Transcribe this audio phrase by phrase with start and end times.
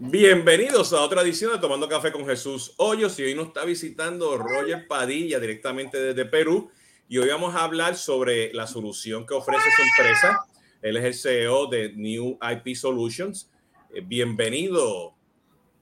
[0.00, 4.38] Bienvenidos a otra edición de Tomando Café con Jesús Hoyos y hoy nos está visitando
[4.38, 6.70] Roger Padilla directamente desde Perú
[7.08, 10.38] y hoy vamos a hablar sobre la solución que ofrece su empresa.
[10.82, 13.50] Él es el CEO de New IP Solutions.
[13.92, 15.16] Eh, bienvenido,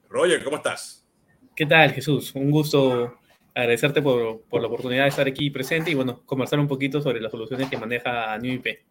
[0.09, 1.07] Roger, ¿cómo estás?
[1.55, 2.35] ¿Qué tal, Jesús?
[2.35, 3.19] Un gusto
[3.55, 7.21] agradecerte por, por, la oportunidad de estar aquí presente y bueno, conversar un poquito sobre
[7.21, 8.86] las soluciones que maneja New IP.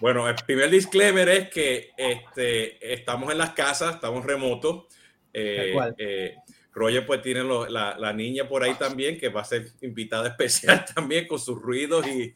[0.00, 4.86] Bueno, el primer disclaimer es que este, estamos en las casas, estamos remotos.
[5.32, 6.36] Eh, eh,
[6.72, 10.84] Roger pues tiene la, la, niña por ahí también, que va a ser invitada especial
[10.94, 12.34] también con sus ruidos y...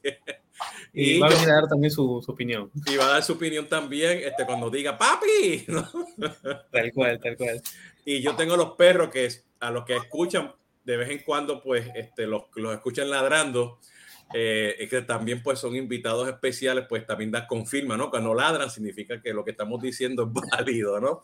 [0.92, 2.70] y, va a dar también su, su, opinión.
[2.86, 5.66] Y va a dar su opinión también este, cuando diga, papi.
[6.70, 7.62] Tal cual, tal cual.
[8.04, 9.28] Y yo tengo los perros que
[9.60, 10.52] a los que escuchan
[10.84, 13.80] de vez en cuando, pues este, los, los escuchan ladrando
[14.32, 18.10] eh, es que también pues son invitados especiales, pues también da confirma, ¿no?
[18.10, 21.22] Cuando ladran significa que lo que estamos diciendo es válido, ¿no?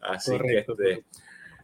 [0.00, 1.04] Así que este,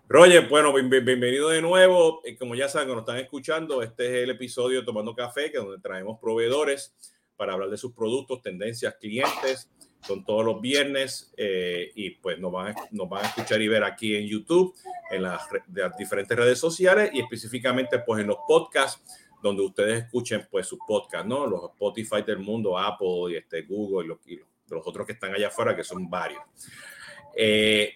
[0.09, 2.21] Roger, bueno, bienvenido de nuevo.
[2.25, 5.65] Y como ya saben, nos están escuchando, este es el episodio Tomando Café, que es
[5.65, 6.95] donde traemos proveedores
[7.37, 9.69] para hablar de sus productos, tendencias, clientes.
[10.03, 13.67] Son todos los viernes eh, y pues nos van, a, nos van a escuchar y
[13.67, 14.73] ver aquí en YouTube,
[15.11, 19.03] en las, de las diferentes redes sociales y específicamente pues en los podcasts
[19.43, 21.47] donde ustedes escuchen pues sus podcasts, ¿no?
[21.47, 24.19] Los Spotify del mundo, Apple y este, Google y los,
[24.69, 26.43] los otros que están allá afuera, que son varios.
[27.37, 27.93] Eh,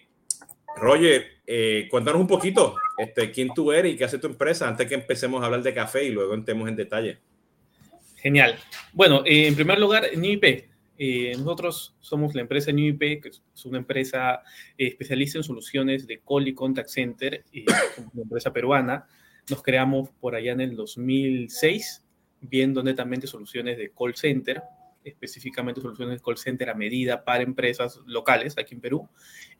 [0.75, 4.87] Roger, eh, cuéntanos un poquito este, quién tú eres y qué hace tu empresa antes
[4.87, 7.19] que empecemos a hablar de café y luego entremos en detalle.
[8.17, 8.55] Genial.
[8.93, 10.69] Bueno, eh, en primer lugar, NIP.
[11.03, 14.43] Eh, nosotros somos la empresa NIP, que es una empresa
[14.77, 17.43] especialista en soluciones de call y contact center,
[18.13, 19.07] una empresa peruana
[19.49, 22.03] nos creamos por allá en el 2006,
[22.41, 24.61] viendo netamente soluciones de call center,
[25.03, 29.09] específicamente soluciones de call center a medida para empresas locales aquí en Perú.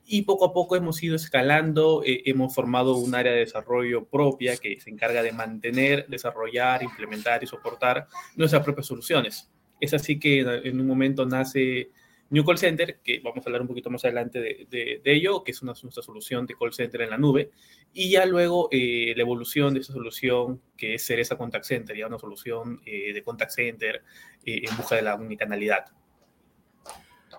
[0.04, 4.56] Y poco a poco hemos ido escalando, eh, hemos formado un área de desarrollo propia
[4.56, 8.06] que se encarga de mantener, desarrollar, implementar y soportar
[8.36, 9.50] nuestras propias soluciones.
[9.80, 11.90] Es así que en un momento nace
[12.32, 15.60] New Call Center, que vamos a hablar un poquito más adelante de, ello, que es
[15.60, 17.50] una, nuestra solución de call center en la nube,
[17.92, 22.06] y ya luego eh, la evolución de esa solución, que es Cereza Contact Center, ya
[22.06, 24.02] una solución eh, de contact center
[24.46, 25.84] eh, en busca de la unicanalidad.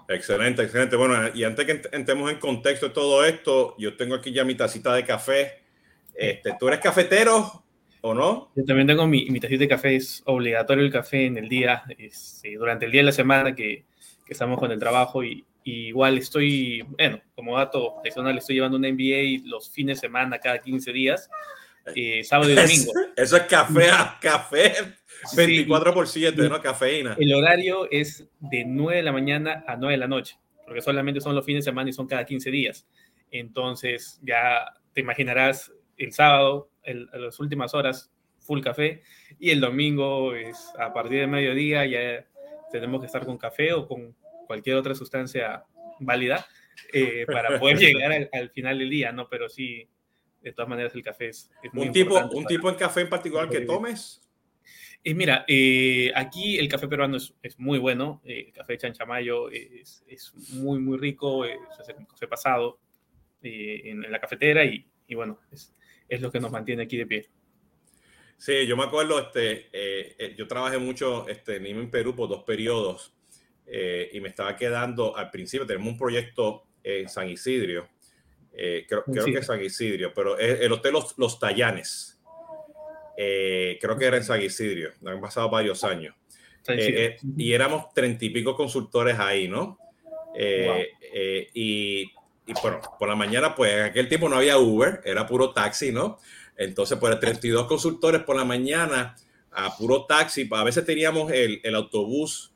[0.08, 0.96] Excelente, excelente.
[0.96, 4.54] Bueno, y antes que entremos en contexto de todo esto, yo tengo aquí ya mi
[4.54, 5.64] tacita de café.
[6.14, 7.64] Este, ¿Tú eres cafetero
[8.02, 8.52] o no?
[8.56, 11.84] Yo también tengo mi, mi tacita de café, es obligatorio el café en el día,
[12.60, 13.86] durante el día de la semana que
[14.34, 18.90] que estamos con el trabajo y, igual estoy, bueno, como dato adicional, estoy llevando una
[18.92, 21.30] MBA los fines de semana, cada 15 días,
[21.96, 22.92] eh, sábado y domingo.
[23.16, 24.74] Eso es café a café,
[25.38, 26.62] 24 por 7, ¿no?
[26.62, 27.16] Cafeína.
[27.18, 31.22] El horario es de 9 de la mañana a 9 de la noche, porque solamente
[31.22, 32.86] son los fines de semana y son cada 15 días.
[33.32, 39.02] Entonces, ya te imaginarás el sábado, en las últimas horas, full café,
[39.40, 42.26] y el domingo es a partir de mediodía ya
[42.74, 44.16] tenemos que estar con café o con
[44.54, 45.66] cualquier otra sustancia
[46.00, 46.46] válida
[46.94, 49.28] eh, para poder llegar al, final del día, ¿no?
[49.28, 49.90] Pero sí,
[50.42, 53.50] de todas maneras el café es, muy ¿Un tipo, ¿Un tipo de café en particular
[53.50, 54.22] que tomes?
[55.02, 59.50] Y mira, eh, aquí el café peruano es, es muy bueno, eh, el café chanchamayo
[59.50, 62.80] es, es muy, muy rico, se hace con café pasado
[63.42, 65.76] en, en, la cafetera y, y bueno, es,
[66.08, 67.30] es lo que nos mantiene aquí de pie.
[68.38, 72.44] Sí, yo me acuerdo, este, eh, eh, yo trabajé mucho este, en Perú por dos
[72.44, 73.14] periodos
[73.68, 77.88] eh, y me estaba quedando al principio, tenemos un proyecto en San Isidro,
[78.52, 82.22] creo, creo que es San Isidro, pero es el Hotel Los, Los Tallanes,
[83.16, 86.16] creo que era en San Isidro, han pasado varios años.
[87.38, 89.80] y éramos treinta y pico consultores ahí, ¿no?
[91.54, 92.12] y,
[92.46, 95.92] y bueno, por la mañana, pues en aquel tiempo no había Uber, era puro taxi,
[95.92, 96.20] ¿no?
[96.58, 99.16] Entonces, por 32 consultores por la mañana
[99.52, 102.53] a puro taxi, a veces teníamos el, el autobús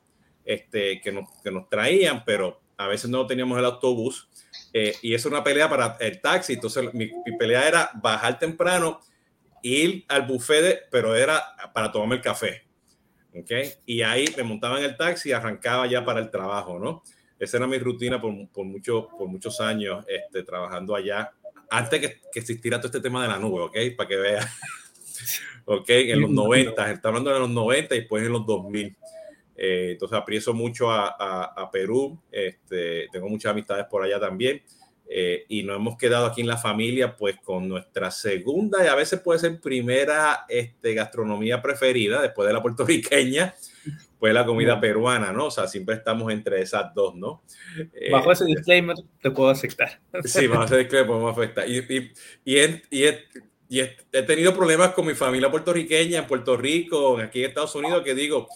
[0.48, 4.30] este, que, nos, que nos traían, pero a veces no teníamos el autobús.
[4.72, 6.54] Eh, y es una pelea para el taxi.
[6.54, 8.98] Entonces, mi, pelea era bajar temprano,
[9.62, 12.66] ir al buffet, pero era para tomarme el café.
[13.38, 13.74] ¿okay?
[13.84, 17.02] Y ahí me montaba en el taxi y arrancaba ya para el trabajo, ¿no?
[17.38, 21.30] Esa era mi rutina por, por, mucho, por muchos años este, trabajando allá
[21.70, 23.76] antes que, que, existiera todo este tema de la nube, ¿ok?
[23.96, 24.46] Para que veas.
[25.66, 25.90] ¿Ok?
[25.90, 28.96] En los 90, está hablando de los 90 y después en los 2000.
[29.60, 34.62] Eh, entonces aprecio mucho a, a, a, Perú, este, tengo muchas amistades por allá también.
[35.10, 38.94] Eh, y nos hemos quedado aquí en la familia pues con nuestra segunda y a
[38.94, 43.54] veces puede ser primera este, gastronomía preferida después de la puertorriqueña,
[44.18, 45.46] pues la comida peruana, ¿no?
[45.46, 47.42] O sea, siempre estamos entre esas dos, ¿no?
[48.12, 49.98] Bajo ese disclaimer te puedo aceptar.
[50.24, 51.68] Sí, bajo ese disclaimer podemos aceptar.
[51.68, 52.12] Y, y,
[52.44, 52.58] y,
[52.90, 53.04] y,
[53.70, 58.02] y he tenido problemas con mi familia puertorriqueña en Puerto Rico, aquí en Estados Unidos,
[58.04, 58.46] que digo,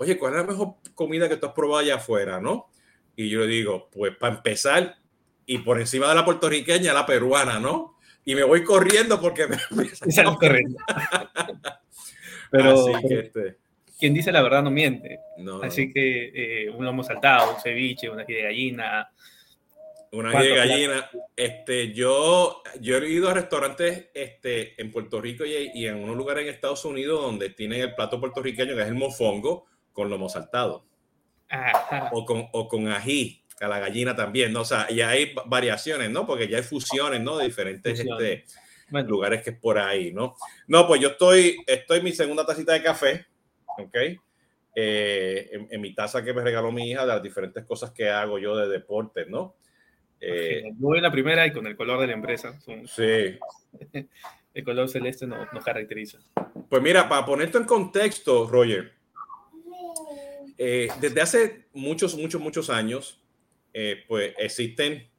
[0.00, 2.70] oye, ¿cuál es la mejor comida que tú has probado allá afuera, no?
[3.16, 4.96] Y yo le digo, pues para empezar,
[5.44, 7.98] y por encima de la puertorriqueña, la peruana, ¿no?
[8.24, 9.58] Y me voy corriendo porque me...
[10.38, 10.78] corriendo.
[12.50, 13.58] Pero, este...
[13.98, 15.20] quien dice la verdad no miente.
[15.62, 19.06] Así que eh, un lomo saltado, un ceviche, una de gallina,
[20.12, 21.10] una de gallina.
[21.36, 26.44] Este, yo, yo he ido a restaurantes este, en Puerto Rico y, en unos lugares
[26.44, 30.86] en Estados Unidos donde tienen el plato puertorriqueño, que es el mofongo, con lomo saltado.
[32.12, 34.60] O con, o con ají, a la gallina también, ¿no?
[34.60, 36.26] O sea, y hay variaciones, ¿no?
[36.26, 37.38] Porque ya hay fusiones, ¿no?
[37.38, 38.44] De diferentes este,
[39.06, 40.36] lugares que es por ahí, ¿no?
[40.68, 43.26] No, pues yo estoy, estoy en mi segunda tacita de café,
[43.78, 43.96] ¿ok?
[44.76, 48.08] Eh, en, en, mi taza que me regaló mi hija de las diferentes cosas que
[48.08, 49.56] hago yo de deporte, ¿no?
[50.20, 52.58] Eh, yo voy la primera y con el color de la empresa.
[52.86, 53.38] sí.
[54.52, 56.18] El color celeste nos, caracteriza.
[56.68, 58.94] Pues mira, para ponerte en contexto, Roger,
[60.62, 63.18] eh, desde hace muchos, muchos, muchos años,
[63.72, 65.10] eh, pues existen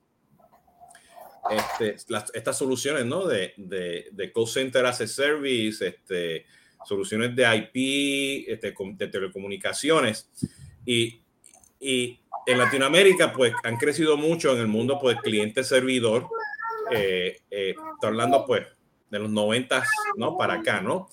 [1.49, 1.95] este,
[2.35, 3.25] estas soluciones, ¿no?
[3.25, 6.45] De, de, de call center as a service, este,
[6.85, 10.29] soluciones de IP, este, de telecomunicaciones.
[10.85, 11.23] Y,
[11.79, 16.27] y en Latinoamérica, pues han crecido mucho en el mundo, pues cliente-servidor.
[16.91, 17.73] Eh, eh,
[18.03, 18.67] hablando, pues,
[19.09, 19.83] de los 90,
[20.17, 20.37] ¿no?
[20.37, 21.09] Para acá, ¿no?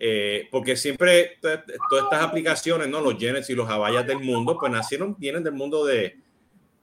[0.00, 1.64] Eh, porque siempre todas
[2.04, 3.00] estas aplicaciones, ¿no?
[3.00, 6.18] Los Genesis y los Havayas del mundo, pues nacieron, vienen del mundo de,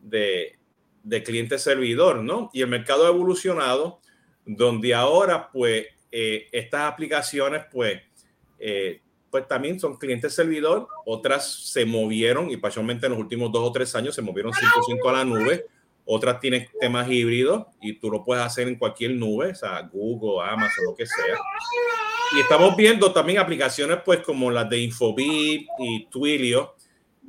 [0.02, 0.58] de,
[1.04, 2.50] de cliente-servidor, ¿no?
[2.52, 4.02] Y el mercado ha evolucionado,
[4.46, 8.02] donde ahora, pues, eh, estas aplicaciones, pues,
[8.60, 13.70] eh, pues también son clientes servidor, otras se movieron y parcialmente en los últimos dos
[13.70, 15.66] o tres años se movieron 100% a la nube,
[16.06, 20.48] otras tienen temas híbridos y tú lo puedes hacer en cualquier nube, o sea, Google,
[20.48, 21.38] Amazon, lo que sea.
[22.36, 26.76] Y estamos viendo también aplicaciones pues como las de Infobip y Twilio,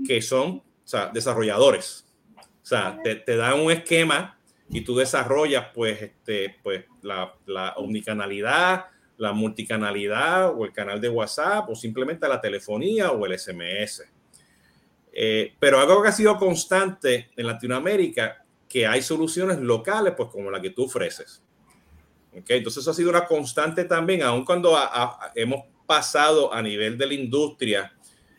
[0.07, 2.07] que son o sea, desarrolladores.
[2.37, 4.39] O sea, te, te dan un esquema
[4.69, 8.87] y tú desarrollas pues, este, pues la, la omnicanalidad,
[9.17, 14.03] la multicanalidad o el canal de WhatsApp o simplemente la telefonía o el SMS.
[15.13, 20.51] Eh, pero algo que ha sido constante en Latinoamérica, que hay soluciones locales, pues como
[20.51, 21.43] la que tú ofreces.
[22.39, 24.77] Okay, entonces eso ha sido una constante también, aun cuando
[25.35, 27.95] hemos pasado a nivel de la industria,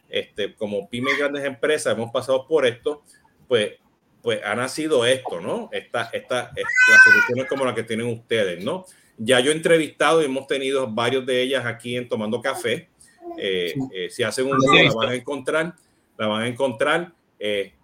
[0.09, 3.03] este, como pymes y grandes empresas, hemos pasado por esto,
[3.47, 3.73] pues,
[4.21, 5.69] pues ha nacido esto, ¿no?
[5.71, 8.85] Esta, esta, las soluciones como las que tienen ustedes, ¿no?
[9.17, 12.89] Ya yo he entrevistado y hemos tenido varios de ellas aquí en Tomando Café.
[13.37, 15.73] Eh, eh, si hacen un la van a encontrar,
[16.17, 17.13] la van a encontrar.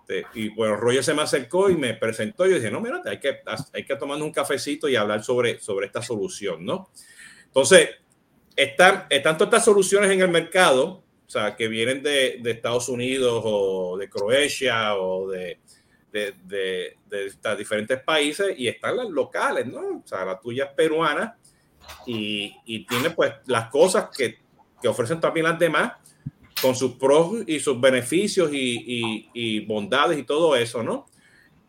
[0.04, 3.02] Este, y bueno, Roger se me acercó y me presentó y yo dije, no, mira,
[3.06, 3.40] hay que,
[3.74, 6.90] hay que tomar un cafecito y hablar sobre, sobre esta solución, ¿no?
[7.46, 7.90] Entonces,
[8.56, 12.90] están, están todas estas soluciones en el mercado, o sea, que vienen de, de Estados
[12.90, 15.60] Unidos o de Croacia o de,
[16.12, 20.02] de, de, de, diferentes países y están las locales, ¿no?
[20.04, 21.38] O sea, la tuya es peruana
[22.06, 24.40] y, y tiene pues las cosas que,
[24.82, 25.94] que, ofrecen también las demás
[26.64, 31.08] con sus pros y sus beneficios y, y, bondades y todo eso, ¿no?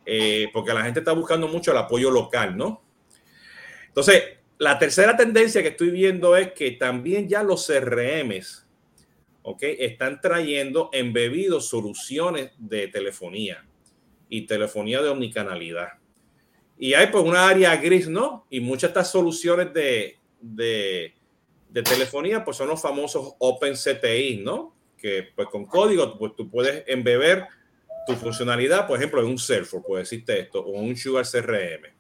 [0.06, 2.80] Eh, porque la gente está buscando mucho el apoyo local, ¿no?
[3.88, 4.22] Entonces,
[4.56, 8.68] la tercera tendencia que estoy viendo es que también ya los CRMs,
[9.42, 9.62] ¿ok?
[9.62, 13.66] Están trayendo embebidos soluciones de telefonía
[14.28, 15.94] y telefonía de omnicanalidad.
[16.78, 18.46] Y hay pues una área gris, ¿no?
[18.48, 21.14] Y muchas de estas soluciones de, de,
[21.82, 24.73] telefonía pues son los famosos OpenCTI, ¿no?
[25.34, 27.46] Pues con código pues tú puedes embeber
[28.06, 31.92] tu funcionalidad, por ejemplo, en un Salesforce, puede decirte esto, o un Sugar CRM.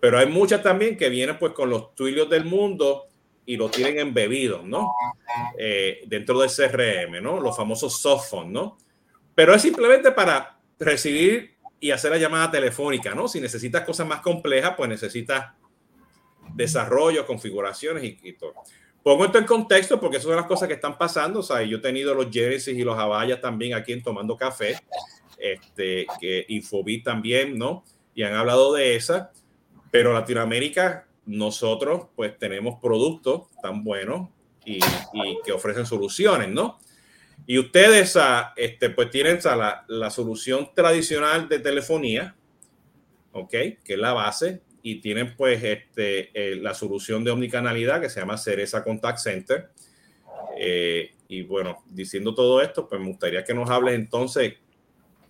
[0.00, 3.06] Pero hay muchas también que vienen pues con los Twilios del mundo
[3.46, 4.92] y lo tienen embebidos, ¿no?
[5.58, 7.40] Eh, dentro del CRM, ¿no?
[7.40, 8.78] Los famosos softphones, ¿no?
[9.34, 13.28] Pero es simplemente para recibir y hacer la llamada telefónica, ¿no?
[13.28, 15.52] Si necesitas cosas más complejas, pues necesitas
[16.54, 18.54] desarrollo, configuraciones y, todo.
[19.02, 21.40] Pongo esto en contexto porque esas son las cosas que están pasando.
[21.40, 24.78] O sea, yo he tenido los Genesis y los Abayas también aquí en Tomando Café,
[25.38, 27.84] este, que Infobit también, ¿no?
[28.14, 29.32] Y han hablado de esa,
[29.90, 34.28] pero Latinoamérica, nosotros pues tenemos productos tan buenos
[34.64, 36.78] y, y que ofrecen soluciones, ¿no?
[37.46, 38.16] Y ustedes
[38.56, 42.36] este, pues tienen la, la, solución tradicional de telefonía,
[43.32, 43.50] ¿ok?
[43.50, 44.62] Que es la base.
[44.82, 49.70] Y tienen pues este, eh, la solución de omnicanalidad que se llama Cereza Contact Center.
[50.58, 54.54] Eh, y bueno, diciendo todo esto, pues me gustaría que nos hables entonces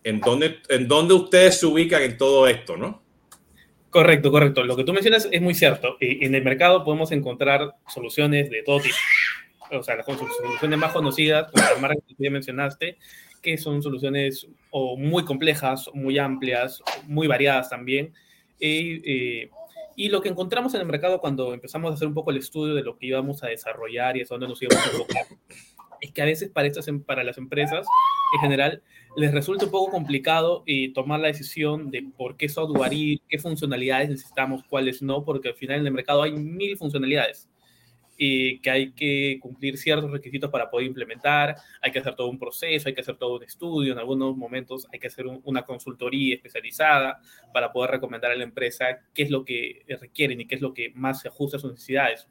[0.04, 3.02] en dónde, en dónde ustedes se ubican en todo esto, ¿no?
[3.90, 4.64] Correcto, correcto.
[4.64, 5.96] Lo que tú mencionas es muy cierto.
[6.00, 8.96] En el mercado podemos encontrar soluciones de todo tipo.
[9.70, 12.96] O sea, las soluciones más conocidas, como las marcas que ya mencionaste,
[13.42, 18.14] que son soluciones o muy complejas, muy amplias, muy variadas también.
[18.64, 19.50] Eh,
[19.96, 22.74] y lo que encontramos en el mercado cuando empezamos a hacer un poco el estudio
[22.74, 25.26] de lo que íbamos a desarrollar y es donde nos íbamos a enfocar,
[26.00, 27.86] es que a veces para, estas, em, para las empresas
[28.34, 28.82] en general
[29.16, 33.38] les resulta un poco complicado eh, tomar la decisión de por qué software ir, qué
[33.38, 37.48] funcionalidades necesitamos, cuáles no, porque al final en el mercado hay mil funcionalidades
[38.16, 42.88] que hay que cumplir ciertos requisitos para poder implementar, hay que hacer todo un proceso,
[42.88, 47.20] hay que hacer todo un estudio, en algunos momentos hay que hacer una consultoría especializada
[47.52, 50.72] para poder recomendar a la empresa qué es lo que requieren y qué es lo
[50.72, 52.28] que más se ajusta a sus necesidades.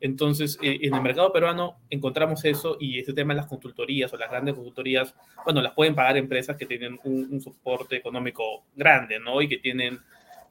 [0.00, 4.16] Entonces, eh, en el mercado peruano encontramos eso y ese tema de las consultorías o
[4.16, 9.18] las grandes consultorías, bueno, las pueden pagar empresas que tienen un, un soporte económico grande,
[9.18, 9.42] ¿no?
[9.42, 9.98] Y que tienen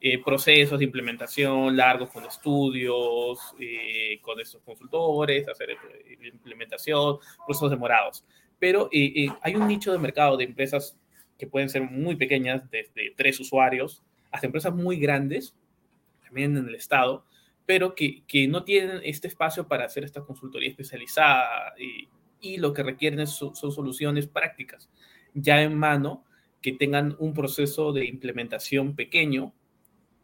[0.00, 7.70] eh, procesos de implementación largos con estudios, eh, con estos consultores, hacer eh, implementación, procesos
[7.70, 8.24] demorados.
[8.60, 10.96] Pero hay un nicho de mercado de empresas
[11.36, 15.54] que pueden ser muy pequeñas, desde tres usuarios, hasta empresas muy grandes,
[16.24, 17.24] también en el Estado,
[17.66, 22.08] pero que, que no tienen este espacio para hacer esta consultoría especializada y,
[22.40, 24.90] y lo que requieren son soluciones prácticas,
[25.34, 26.24] ya en mano,
[26.60, 29.52] que tengan un proceso de implementación pequeño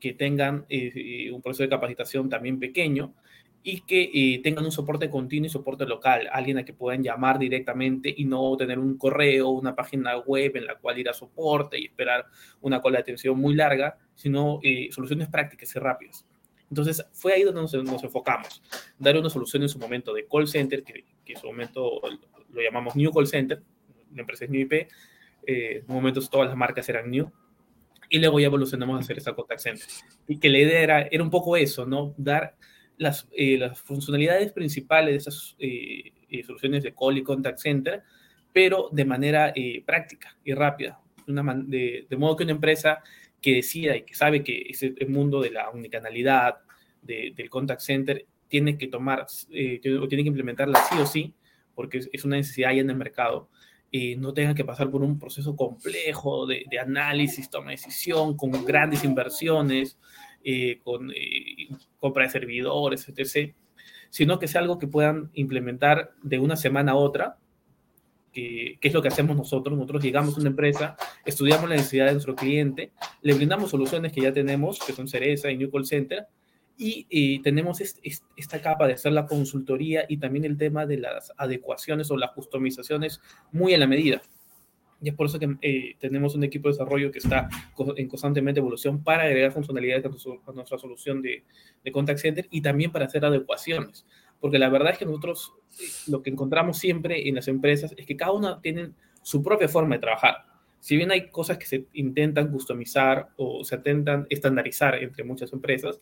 [0.04, 3.14] que tengan eh, eh, un proceso de capacitación también pequeño
[3.62, 7.38] y que eh, tengan un soporte continuo y soporte local, alguien a que puedan llamar
[7.38, 11.80] directamente y no tener un correo, una página web en la cual ir a soporte
[11.80, 12.26] y esperar
[12.60, 16.26] una cola de atención muy larga, sino soluciones prácticas y rápidas.
[16.68, 18.62] Entonces fue ahí donde nos, enfocamos,
[18.98, 22.02] dar una solución en su momento de call center, que, en su momento
[22.52, 23.62] lo llamamos New Call Center,
[24.14, 24.86] la empresa es New IP,
[25.46, 27.32] en un momento todas las marcas eran New,
[28.14, 29.88] y luego ya evolucionamos a hacer esa contact center.
[30.28, 32.14] Y que la idea era, era un poco eso, ¿no?
[32.16, 32.54] Dar
[32.96, 38.04] las, eh, las funcionalidades principales de esas eh, eh, soluciones de call y contact center,
[38.52, 39.52] pero de manera
[39.84, 41.00] práctica y rápida.
[41.26, 43.02] Una de, de, modo que una empresa
[43.42, 46.58] que decida y que sabe que ese el mundo de la unicanalidad,
[47.02, 51.34] de, del contact center, tiene que tomar, tiene, tiene que implementarla sí o sí,
[51.74, 53.50] porque es, es una necesidad ya en el mercado
[54.18, 59.04] no tengan que pasar por un proceso complejo de, análisis, toma de decisión, con grandes
[59.04, 59.98] inversiones,
[60.42, 61.68] eh, con eh,
[62.00, 63.54] compra de servidores, etc.,
[64.10, 67.38] sino que sea algo que puedan implementar de una semana a otra,
[68.32, 69.78] que, es lo que hacemos nosotros.
[69.78, 72.90] Nosotros llegamos a una empresa, estudiamos la necesidad de nuestro cliente,
[73.22, 76.26] le brindamos soluciones que ya tenemos, que son Cereza y New Call Center,
[76.76, 82.10] y, tenemos esta capa de hacer la consultoría y también el tema de las adecuaciones
[82.10, 83.20] o las customizaciones
[83.52, 84.22] muy a la medida.
[85.00, 87.48] Y es por eso que eh, tenemos un equipo de desarrollo que está
[87.96, 91.44] en constantemente evolución para agregar funcionalidades a, nuestra solución de,
[91.84, 94.06] de, contact center y también para hacer adecuaciones.
[94.40, 98.06] Porque la verdad es que nosotros eh, lo que encontramos siempre en las empresas es
[98.06, 100.46] que cada una tiene su propia forma de trabajar.
[100.80, 106.00] Si bien hay cosas que se intentan customizar o se intentan estandarizar entre muchas empresas,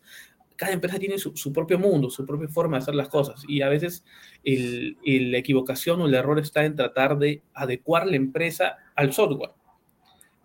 [0.62, 3.68] cada empresa tiene su, propio mundo, su propia forma de hacer las cosas y a
[3.68, 4.04] veces
[4.44, 9.50] la equivocación o el error está en tratar de adecuar la empresa al software.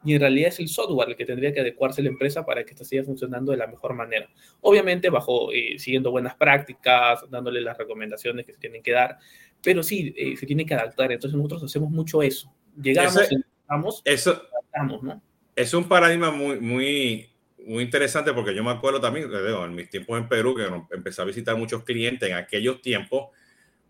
[0.03, 2.63] Y en realidad es el software el que tendría que adecuarse a la empresa para
[2.63, 4.27] que esta siga funcionando de la mejor manera.
[4.61, 9.19] Obviamente bajo, eh, siguiendo buenas prácticas, dándole las recomendaciones que se tienen que dar,
[9.61, 11.11] pero sí, eh, se tiene que adaptar.
[11.11, 12.51] Entonces nosotros hacemos mucho eso.
[12.75, 15.21] Llegamos, eso, adaptamos, ¿no?
[15.55, 17.29] Es un paradigma muy, muy
[17.67, 21.25] muy interesante porque yo me acuerdo también, en mis tiempos en Perú, que empecé a
[21.25, 23.29] visitar muchos clientes en aquellos tiempos,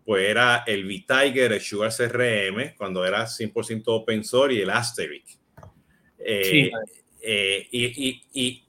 [0.04, 5.38] pues era el V-Tiger, el Sugar CRM, cuando era 100% open source y el Asterisk.
[6.18, 6.70] Eh,
[7.20, 8.64] eh, y, y,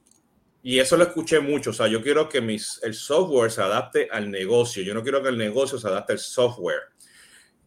[0.61, 1.71] y, eso lo escuché mucho.
[1.71, 4.83] O sea, yo quiero que mis, el software se adapte al negocio.
[4.83, 6.81] Yo no quiero que el negocio se adapte al software.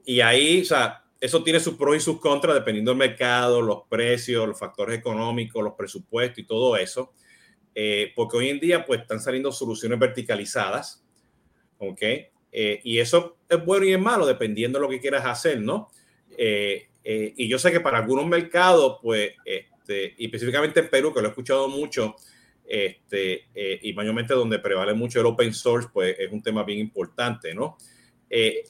[0.05, 3.83] Y ahí, o sea, eso tiene sus pros y sus contras dependiendo del mercado, los
[3.89, 7.15] precios, los factores económicos, los presupuestos y todo eso.
[7.75, 11.05] Eh, porque hoy en día pues están saliendo soluciones verticalizadas,
[11.79, 12.03] ¿ok?
[12.53, 15.89] Eh, y eso es bueno y es malo dependiendo de lo que quieras hacer, ¿no?
[16.37, 21.21] Eh, y yo sé que para algunos mercados, pues, este, y específicamente en Perú, que
[21.21, 22.15] lo he escuchado mucho,
[22.65, 23.49] este,
[23.83, 27.77] y mayormente donde prevale mucho el open source, pues es un tema bien importante, ¿no?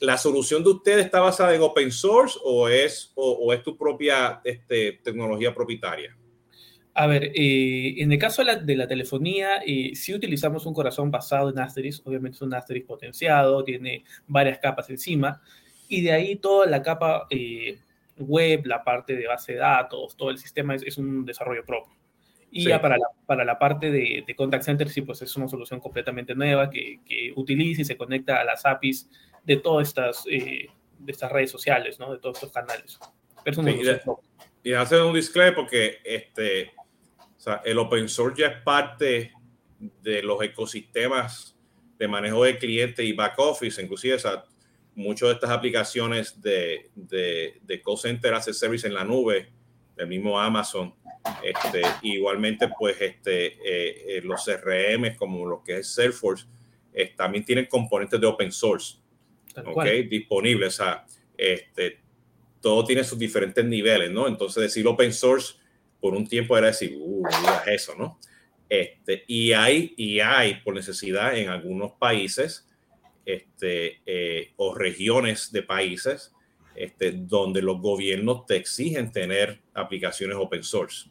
[0.01, 4.41] ¿La solución de ustedes está basada en open source o es, o es tu propia
[4.43, 6.17] este, tecnología propietaria?
[6.95, 11.49] A ver, eh, en el caso de la, telefonía, eh, sí utilizamos un corazón basado
[11.49, 15.41] en Asterisk, obviamente es un Asterisk potenciado, tiene varias capas encima,
[15.89, 17.79] y de ahí toda la capa eh,
[18.17, 21.93] web, la parte de base de datos, todo el sistema es, un desarrollo propio.
[22.51, 25.79] Y ya para la, para la parte de, contact center, sí, pues es una solución
[25.79, 29.09] completamente nueva que, que utiliza y se conecta a las APIs
[29.43, 30.69] de todas estas, de
[31.07, 32.13] estas redes sociales, ¿no?
[32.13, 32.99] De todos estos canales.
[33.43, 33.63] Pero
[34.63, 36.71] y, hacer un disclaimer porque este,
[37.43, 39.33] sea, el open source ya es parte
[40.01, 41.57] de los ecosistemas
[41.97, 44.45] de manejo de clientes y back office, inclusive, o sea,
[44.95, 49.49] muchas de estas aplicaciones de, de, de call center as a service en la nube,
[49.95, 50.93] del mismo Amazon,
[51.43, 56.45] este, igualmente, pues, este, eh, eh, los CRM como lo que es Salesforce,
[56.93, 58.97] eh, también tienen componentes de open source,
[59.65, 59.85] ¿ok?
[60.09, 61.05] Disponibles, o sea,
[61.37, 61.99] este,
[62.61, 64.27] todo tiene sus diferentes niveles, ¿no?
[64.27, 65.55] Entonces, decir open source
[66.03, 67.23] por un tiempo era decir, uh,
[67.65, 68.19] eso, ¿no?
[68.67, 72.67] Este, y, hay, y hay, por necesidad, en algunos países
[73.25, 76.33] este, eh, o regiones de países
[76.75, 81.09] este, donde los gobiernos te exigen tener aplicaciones open source,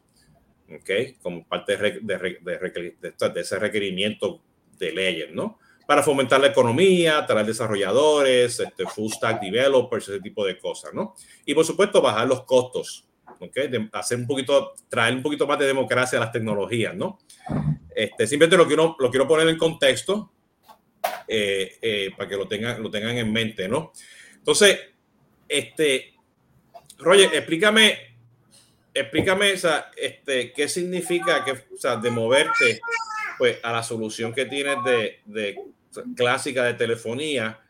[0.69, 1.17] ¿ok?
[1.23, 4.43] Como parte de, de, de, de ese requerimiento
[4.79, 5.59] de leyes, ¿no?
[5.87, 11.15] Para fomentar la economía, traer desarrolladores, este, full stack developers, ese tipo de cosas, ¿no?
[11.47, 13.09] Y por supuesto, bajar los costos
[13.51, 17.19] de hacer un poquito, traer un poquito más de democracia a las tecnologías, ¿no?
[17.95, 20.33] Este, simplemente lo quiero, lo quiero poner en contexto
[21.27, 23.93] eh, eh, para que lo tengan, lo tengan en mente, ¿no?
[24.35, 24.81] Entonces,
[25.49, 26.15] este,
[26.99, 28.17] Roger, explícame,
[28.95, 32.81] explícame esa, este, qué significa que, o sea, de moverte
[33.39, 35.61] pues, a la solución que tienes de, de
[36.17, 37.61] clásica de telefonía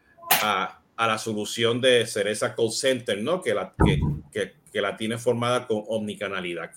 [0.42, 3.40] a, a, la solución de Cereza Call Center, ¿no?
[3.40, 4.00] Que, la, que,
[4.32, 6.70] que que la tiene formada con omnicanalidad.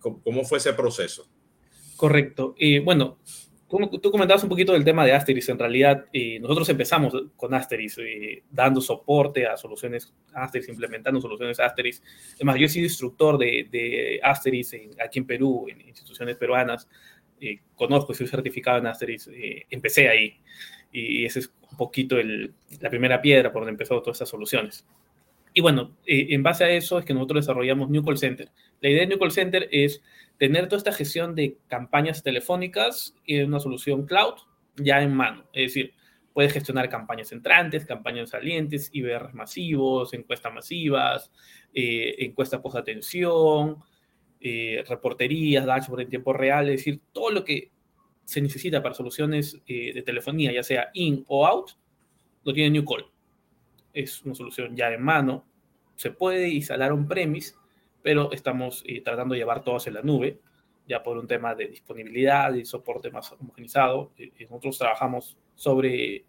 [0.00, 1.28] ¿Cómo fue ese proceso?
[1.96, 2.54] Correcto.
[2.58, 3.18] Y bueno,
[3.68, 5.48] tú, comentabas un poquito del tema de Asterix.
[5.50, 6.06] En realidad,
[6.40, 7.98] nosotros empezamos con Asterix,
[8.50, 12.02] dando soporte a soluciones Asterix, implementando soluciones Asterix.
[12.36, 16.88] Además, yo he sido instructor de, de Asterix aquí en Perú, en instituciones peruanas.
[17.74, 19.30] Conozco, soy certificado en Asterix.
[19.70, 20.36] empecé ahí.
[20.92, 24.86] Y ese es un poquito el, la primera piedra por donde empezó todas estas soluciones.
[25.56, 28.50] Y bueno, eh, en base a eso es que nosotros desarrollamos New Call Center.
[28.80, 30.02] La idea de New Call Center es
[30.36, 34.34] tener toda esta gestión de campañas telefónicas en una solución cloud
[34.76, 35.44] ya en mano.
[35.52, 35.94] Es decir,
[36.32, 41.30] puedes gestionar campañas entrantes, campañas salientes, IBR masivos, encuestas masivas,
[41.72, 43.76] eh, encuestas post-atención,
[44.44, 47.72] eh, reporterías, dashboard en tiempo real, es decir, todo lo que
[48.24, 51.72] se necesita para soluciones de telefonía, ya sea in o out,
[52.44, 53.04] lo tiene New Call
[53.94, 55.46] es una solución ya en mano.
[55.94, 57.54] Se puede instalar un premise,
[58.02, 60.40] pero estamos eh, tratando de llevar todo hacia la nube,
[60.86, 64.12] ya por un tema de disponibilidad y soporte más homogenizado.
[64.18, 66.24] Eh, eh, nosotros trabajamos sobre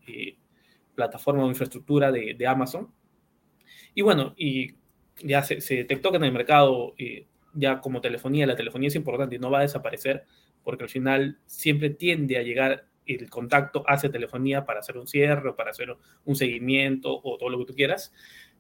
[0.94, 2.90] plataforma o infraestructura de, de, Amazon.
[3.96, 4.76] Y bueno, y
[5.24, 6.94] ya se, se detectó que en el mercado,
[7.56, 10.26] ya como telefonía, la telefonía es importante y no va a desaparecer,
[10.64, 15.54] porque al final siempre tiende a llegar el contacto hacia telefonía para hacer un cierre
[15.54, 18.12] para hacer un seguimiento o todo lo que tú quieras,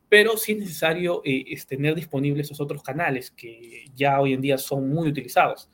[0.10, 4.42] pero sí es necesario eh, es tener disponibles esos otros canales que ya hoy en
[4.42, 5.70] día son muy utilizados.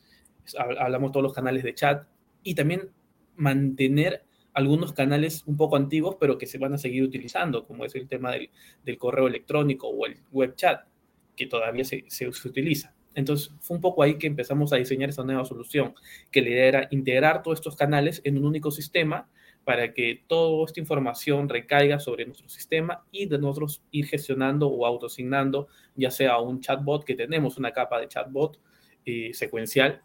[0.58, 2.08] Hablamos todos los canales de chat
[2.44, 2.90] y también
[3.36, 7.96] mantener algunos canales un poco antiguos, pero que se van a seguir utilizando, como es
[7.96, 8.50] el tema del,
[8.84, 10.86] del correo electrónico o el web chat,
[11.36, 12.94] que todavía se, se utiliza.
[13.16, 15.94] Entonces fue un poco ahí que empezamos a diseñar esa nueva solución,
[16.32, 19.30] que la idea era integrar todos estos canales en un único sistema
[19.64, 24.86] para que toda esta información recaiga sobre nuestro sistema y de nosotros ir gestionando o
[24.86, 28.60] autoasignando, ya sea a un chatbot que tenemos una capa de chatbot
[29.06, 30.02] eh, secuencial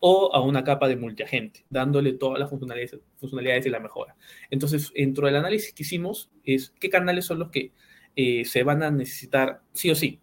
[0.00, 4.16] o a una capa de multiagente, dándole todas las funcionalidades, funcionalidades y la mejora.
[4.50, 7.72] Entonces, dentro del análisis que hicimos es qué canales son los que
[8.16, 10.20] eh, se van a necesitar sí o sí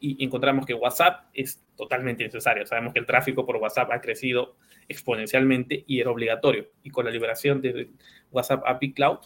[0.00, 2.66] y encontramos que WhatsApp es totalmente necesario.
[2.66, 4.56] Sabemos que el tráfico por WhatsApp ha crecido
[4.88, 6.68] exponencialmente y era obligatorio.
[6.82, 7.90] Y con la liberación de
[8.32, 9.18] WhatsApp API Cloud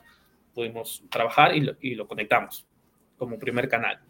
[0.53, 2.67] pudimos trabajar y lo, conectamos
[3.17, 4.01] como primer canal.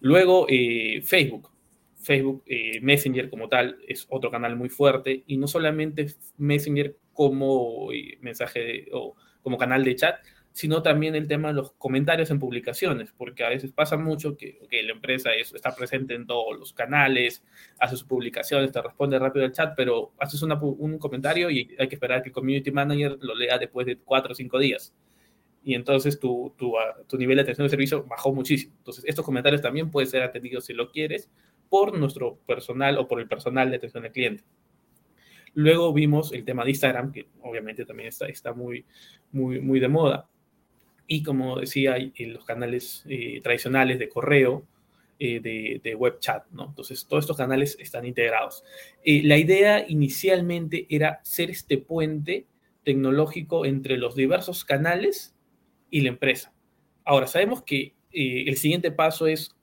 [0.00, 1.50] Luego eh, Facebook.
[1.96, 6.06] Facebook eh, Messenger como tal es otro canal muy fuerte y no solamente
[6.38, 10.16] Messenger como eh, mensaje o como canal de chat,
[10.52, 14.58] sino también el tema de los comentarios en publicaciones, porque a veces pasa mucho que,
[14.70, 17.44] la empresa está presente en todos los canales,
[17.78, 21.94] hace sus publicaciones, te responde rápido el chat, pero haces un comentario y hay que
[21.94, 24.94] esperar que el community manager lo lea después de cuatro o cinco días.
[25.62, 28.74] Y entonces tu, tu, ah, tu nivel de atención de servicio bajó muchísimo.
[28.78, 31.30] Entonces, estos comentarios también pueden ser atendidos si lo quieres
[31.68, 34.44] por nuestro personal o por el personal de atención al cliente.
[35.52, 38.86] Luego vimos el tema de Instagram, que obviamente también está, está muy,
[39.32, 40.29] muy, muy de moda.
[41.12, 44.64] Y como decía, los canales eh, tradicionales de correo,
[45.18, 45.40] eh,
[45.82, 46.66] de, web chat, ¿no?
[46.66, 48.62] Entonces, todos estos canales están integrados.
[49.04, 52.46] Eh, la idea inicialmente era ser este puente
[52.84, 55.34] tecnológico entre los diversos canales
[55.90, 56.54] y la empresa.
[57.04, 59.56] Ahora, sabemos que el siguiente paso es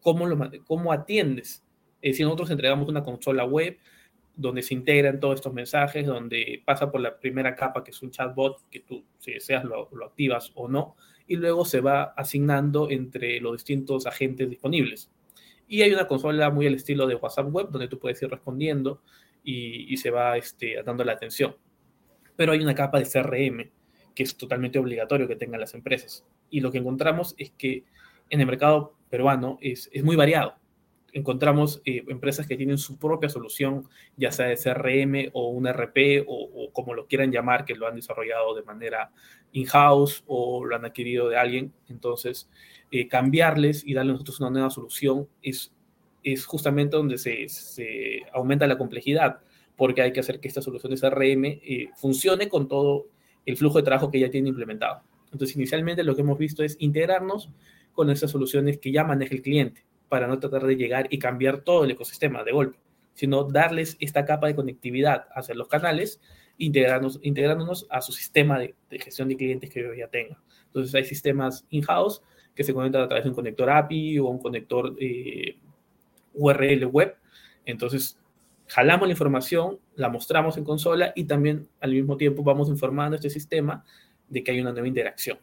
[0.00, 1.62] cómo, lo, cómo atiendes.
[2.02, 3.78] si nosotros entregamos una consola web,
[4.34, 8.10] donde se integran todos estos mensajes, donde pasa por la primera capa, que es un
[8.10, 13.40] chatbot, que tú, si deseas, lo, activas o no, y luego se va asignando entre
[13.40, 15.10] los distintos agentes disponibles.
[15.68, 19.02] Y hay una consola muy al estilo de WhatsApp Web, donde tú puedes ir respondiendo
[19.42, 21.56] y, se va este, dando la atención.
[22.36, 23.70] Pero hay una capa de CRM,
[24.14, 26.26] que es totalmente obligatorio que tengan las empresas.
[26.50, 27.84] Y lo que encontramos es que
[28.28, 30.61] en el mercado peruano es, es muy variado
[31.12, 36.24] encontramos eh, empresas que tienen su propia solución, ya sea de CRM o un RP
[36.26, 39.12] o, como lo quieran llamar, que lo han desarrollado de manera
[39.52, 41.72] in-house o lo han adquirido de alguien.
[41.88, 42.48] Entonces,
[42.90, 45.74] eh, cambiarles y darles nosotros una nueva solución es,
[46.24, 49.40] es justamente donde se, se, aumenta la complejidad,
[49.76, 53.06] porque hay que hacer que esta solución de CRM eh, funcione con todo
[53.44, 55.02] el flujo de trabajo que ya tiene implementado.
[55.30, 57.50] Entonces, inicialmente lo que hemos visto es integrarnos
[57.92, 61.62] con esas soluciones que ya maneja el cliente para no tratar de llegar y cambiar
[61.62, 62.78] todo el ecosistema de golpe,
[63.14, 66.20] sino darles esta capa de conectividad hacia los canales,
[66.58, 70.38] integrarnos, integrándonos a su sistema de, gestión de clientes que ya tenga.
[70.66, 72.20] Entonces hay sistemas in-house
[72.54, 75.56] que se conectan a través de un conector API o un conector eh,
[76.34, 77.16] URL web.
[77.64, 78.18] Entonces
[78.68, 83.16] jalamos la información, la mostramos en consola y también al mismo tiempo vamos informando a
[83.16, 83.82] este sistema
[84.28, 85.38] de que hay una nueva interacción.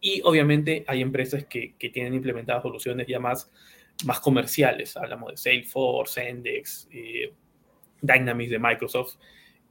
[0.00, 3.50] Y obviamente hay empresas que, que tienen implementadas soluciones ya más,
[4.04, 4.96] más comerciales.
[4.96, 7.32] Hablamos de Salesforce, Sendex, eh,
[8.00, 9.16] Dynamics de Microsoft,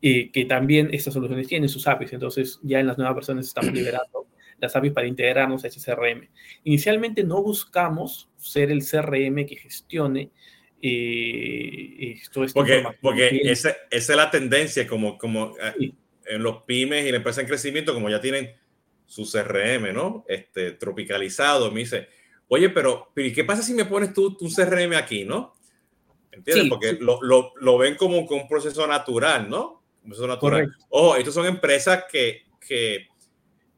[0.01, 2.13] y que también estas soluciones tienen sus APIs.
[2.13, 4.27] Entonces ya en las nuevas versiones estamos liberando
[4.59, 6.27] las APIs para integrarnos a ese CRM.
[6.63, 10.31] Inicialmente no buscamos ser el CRM que gestione
[10.81, 15.91] eh, esto, porque, porque esa, esa, es la tendencia como, como eh,
[16.25, 18.51] en los pymes y la empresa en crecimiento, como ya tienen
[19.07, 20.25] su CRM, ¿no?
[20.27, 22.09] Este, tropicalizado, me dice,
[22.49, 25.55] oye, pero, ¿qué pasa si me pones tú tu CRM aquí, no?
[26.31, 26.69] ¿Entiendes?
[26.69, 29.83] Porque Lo, lo, lo, ven como, un proceso natural, ¿no?
[30.03, 30.75] Un proceso natural.
[30.89, 33.07] Ojo, estas son empresas que, que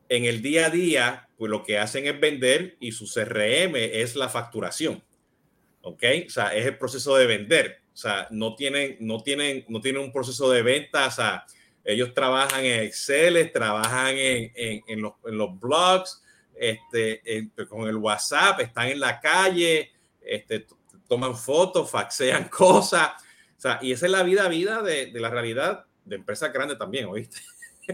[0.09, 4.15] en el día a día, pues lo que hacen es vender y su CRM es
[4.15, 5.01] la facturación.
[5.81, 6.03] ¿Ok?
[6.27, 7.81] O sea, es el proceso de vender.
[7.93, 11.45] O sea, no tienen, no tienen, no tienen un proceso de venta, o sea,
[11.93, 14.51] ellos trabajan en Excel, trabajan en,
[14.87, 16.23] en, los, en los, blogs,
[16.55, 20.67] este, con el WhatsApp, están en la calle, este,
[21.07, 23.11] toman fotos, faxean cosas.
[23.57, 26.77] O sea, y esa es la vida vida de, de la realidad de empresas grandes
[26.77, 27.37] también, ¿oíste?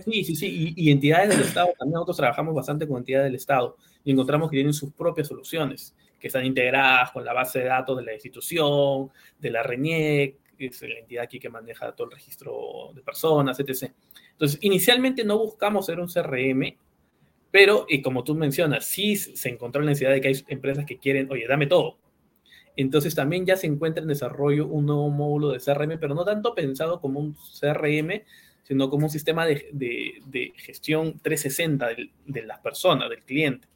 [0.04, 0.74] Sí, sí, sí.
[0.76, 4.50] Y, y, entidades del Estado, también nosotros trabajamos bastante con entidades del Estado y encontramos
[4.50, 8.14] que tienen sus propias soluciones, que están integradas con la base de datos de la
[8.14, 13.60] institución, de la RENIEC, es la entidad aquí que maneja todo el registro de personas,
[13.60, 13.92] etc.
[14.32, 16.78] Entonces, inicialmente no buscamos ser un CRM,
[17.52, 20.98] pero, y como tú mencionas, sí se encontró la necesidad de que hay empresas que
[20.98, 21.98] quieren, oye, dame todo.
[22.76, 26.54] Entonces también ya se encuentra en desarrollo un nuevo módulo de CRM, pero no tanto
[26.54, 28.24] pensado como un CRM,
[28.64, 33.68] sino como un sistema de, de, gestión 360 de, de, las personas, del cliente,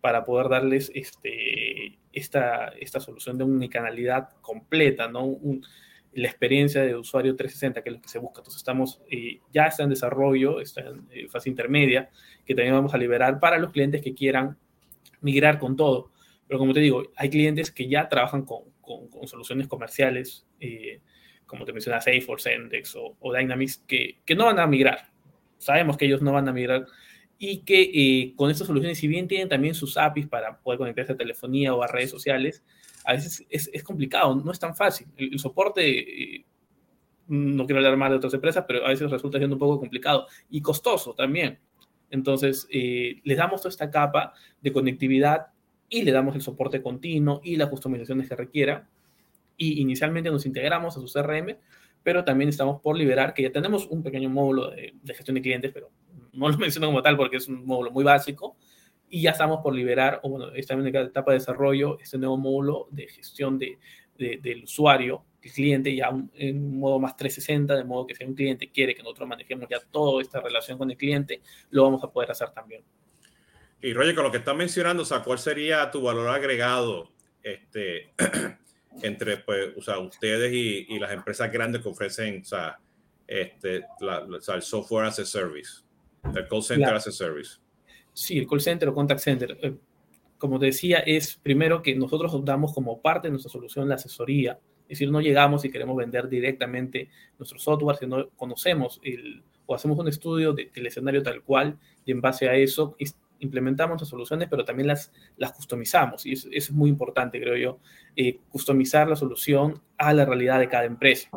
[0.00, 5.24] para poder darles este, esta, esta solución de unicanalidad completa, ¿no?
[5.24, 5.64] Un,
[6.12, 8.40] la experiencia de usuario 360, que es lo que se busca.
[8.40, 12.10] Entonces, estamos, eh, ya está en desarrollo, está en eh, fase intermedia,
[12.44, 14.58] que también vamos a liberar para los clientes que quieran
[15.20, 16.10] migrar con todo.
[16.48, 21.00] Pero como te digo, hay clientes que ya trabajan con, con, soluciones comerciales, eh,
[21.46, 25.10] como te mencionas, Salesforce, Index o, o, Dynamics, que, que no van a migrar.
[25.58, 26.86] Sabemos que ellos no van a migrar
[27.38, 31.16] y que con estas soluciones, si bien tienen también sus APIs para poder conectarse a
[31.16, 32.62] telefonía o a redes sociales,
[33.04, 35.08] a veces es, es complicado, no es tan fácil.
[35.16, 36.44] El, soporte, eh,
[37.28, 40.26] no quiero hablar más de otras empresas, pero a veces resulta siendo un poco complicado
[40.48, 41.58] y costoso también.
[42.10, 45.46] Entonces, eh, les damos toda esta capa de conectividad
[45.88, 48.88] y le damos el soporte continuo y las customizaciones que requiera.
[49.56, 51.56] Y inicialmente nos integramos a su CRM,
[52.02, 55.42] pero también estamos por liberar, que ya tenemos un pequeño módulo de, de gestión de
[55.42, 55.90] clientes, pero
[56.32, 58.56] no lo menciono como tal porque es un módulo muy básico,
[59.10, 62.36] y ya estamos por liberar, o bueno, está en la etapa de desarrollo, este nuevo
[62.36, 63.76] módulo de gestión de,
[64.16, 68.34] del usuario, el cliente, ya en un modo más 360, de modo que si un
[68.34, 72.10] cliente quiere que nosotros manejemos ya toda esta relación con el cliente, lo vamos a
[72.10, 72.84] poder hacer también.
[73.82, 77.10] Y Roger, con lo que estás mencionando, o sea, ¿cuál sería tu valor agregado
[77.42, 78.12] este,
[79.02, 82.78] entre pues, o sea, ustedes y, y, las empresas grandes que ofrecen o sea,
[83.26, 85.82] este, el software as a service,
[86.34, 87.58] el call center as a service.
[88.20, 89.58] Sí, el call center o contact center.
[89.62, 89.74] Eh,
[90.36, 94.60] como te decía, es primero que nosotros damos como parte de nuestra solución la asesoría.
[94.82, 99.98] Es decir, no llegamos y queremos vender directamente nuestro software, sino conocemos el, o hacemos
[99.98, 102.94] un estudio del escenario tal cual y en base a eso
[103.38, 106.26] implementamos las soluciones, pero también las, las customizamos.
[106.26, 107.78] Y eso, es muy importante, creo yo,
[108.16, 111.30] eh, customizar la solución a la realidad de cada empresa,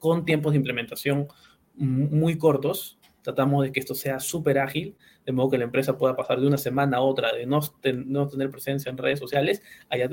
[0.00, 1.28] con tiempos de implementación
[1.76, 2.98] muy cortos.
[3.24, 6.46] Tratamos de que esto sea súper ágil, de modo que la empresa pueda pasar de
[6.46, 7.58] una semana a otra, de no,
[8.06, 10.08] no tener presencia en redes sociales, a ya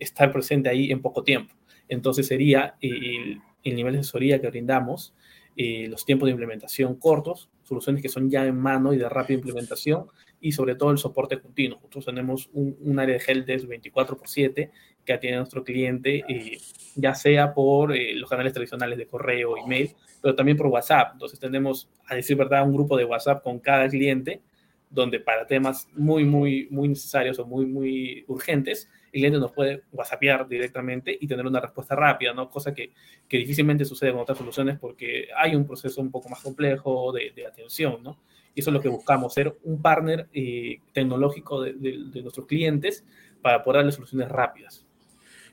[0.00, 1.54] estar presente ahí en poco tiempo.
[1.88, 5.14] Entonces sería el, el nivel de asesoría que brindamos,
[5.56, 9.38] eh, los tiempos de implementación cortos, soluciones que son ya en mano y de rápida
[9.38, 10.06] implementación,
[10.40, 11.78] y sobre todo el soporte continuo.
[11.78, 14.70] Nosotros tenemos un, área de helpdesk 24 por 7
[15.06, 16.58] que atiende a nuestro cliente, eh,
[16.96, 21.12] ya sea por eh, los canales tradicionales de correo, email, pero también por WhatsApp.
[21.14, 24.42] Entonces tenemos, a decir verdad, un grupo de WhatsApp con cada cliente,
[24.90, 29.82] donde para temas muy, muy, muy necesarios o muy, muy urgentes, el cliente nos puede
[29.92, 32.50] WhatsAppear directamente y tener una respuesta rápida, ¿no?
[32.50, 32.92] Cosa que,
[33.28, 37.32] que difícilmente sucede con otras soluciones porque hay un proceso un poco más complejo de,
[37.34, 38.18] de atención, ¿no?
[38.56, 43.04] Y eso es lo que buscamos, ser un partner eh, tecnológico de, nuestros clientes
[43.42, 44.85] para poder darles soluciones rápidas.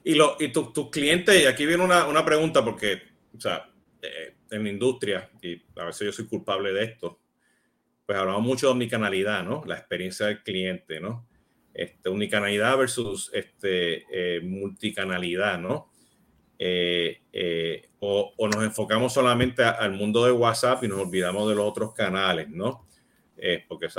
[0.04, 3.02] Y, lo, y tus tu clientes, y aquí viene una, una, pregunta porque,
[3.36, 3.70] o sea,
[4.02, 7.20] eh, en la industria, y a veces yo soy culpable de esto,
[8.06, 9.64] pues hablamos mucho de omnicanalidad, ¿no?
[9.66, 11.28] La experiencia del cliente, ¿no?
[11.74, 15.92] Este, omnicanalidad versus este, eh, multicanalidad, ¿no?
[18.00, 21.94] o, o, nos enfocamos solamente al mundo de WhatsApp y nos olvidamos de los otros
[21.94, 22.88] canales, ¿no?
[23.38, 23.90] eh, porque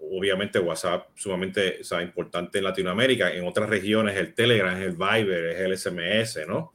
[0.00, 5.44] obviamente WhatsApp sumamente o importante en Latinoamérica, en otras regiones el Telegram, es el Viber,
[5.46, 6.72] es el SMS, ¿no?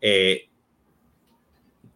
[0.00, 0.48] Eh,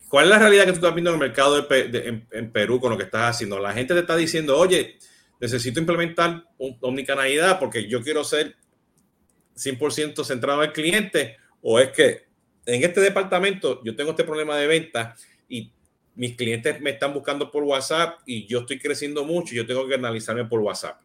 [0.09, 2.99] ¿Cuál es la realidad que tú estás viendo en el mercado en, Perú con lo
[2.99, 3.59] que estás haciendo?
[3.59, 4.99] La gente te está diciendo, oye,
[5.41, 6.45] necesito implementar
[6.81, 8.57] omnicanalidad porque yo quiero ser
[9.57, 12.27] 100% centrado al cliente, o es que
[12.67, 15.15] en este departamento yo tengo este problema de venta
[15.49, 15.73] y
[16.15, 19.95] mis clientes me están buscando por WhatsApp y yo estoy creciendo mucho yo tengo que
[19.95, 21.01] analizarme por WhatsApp.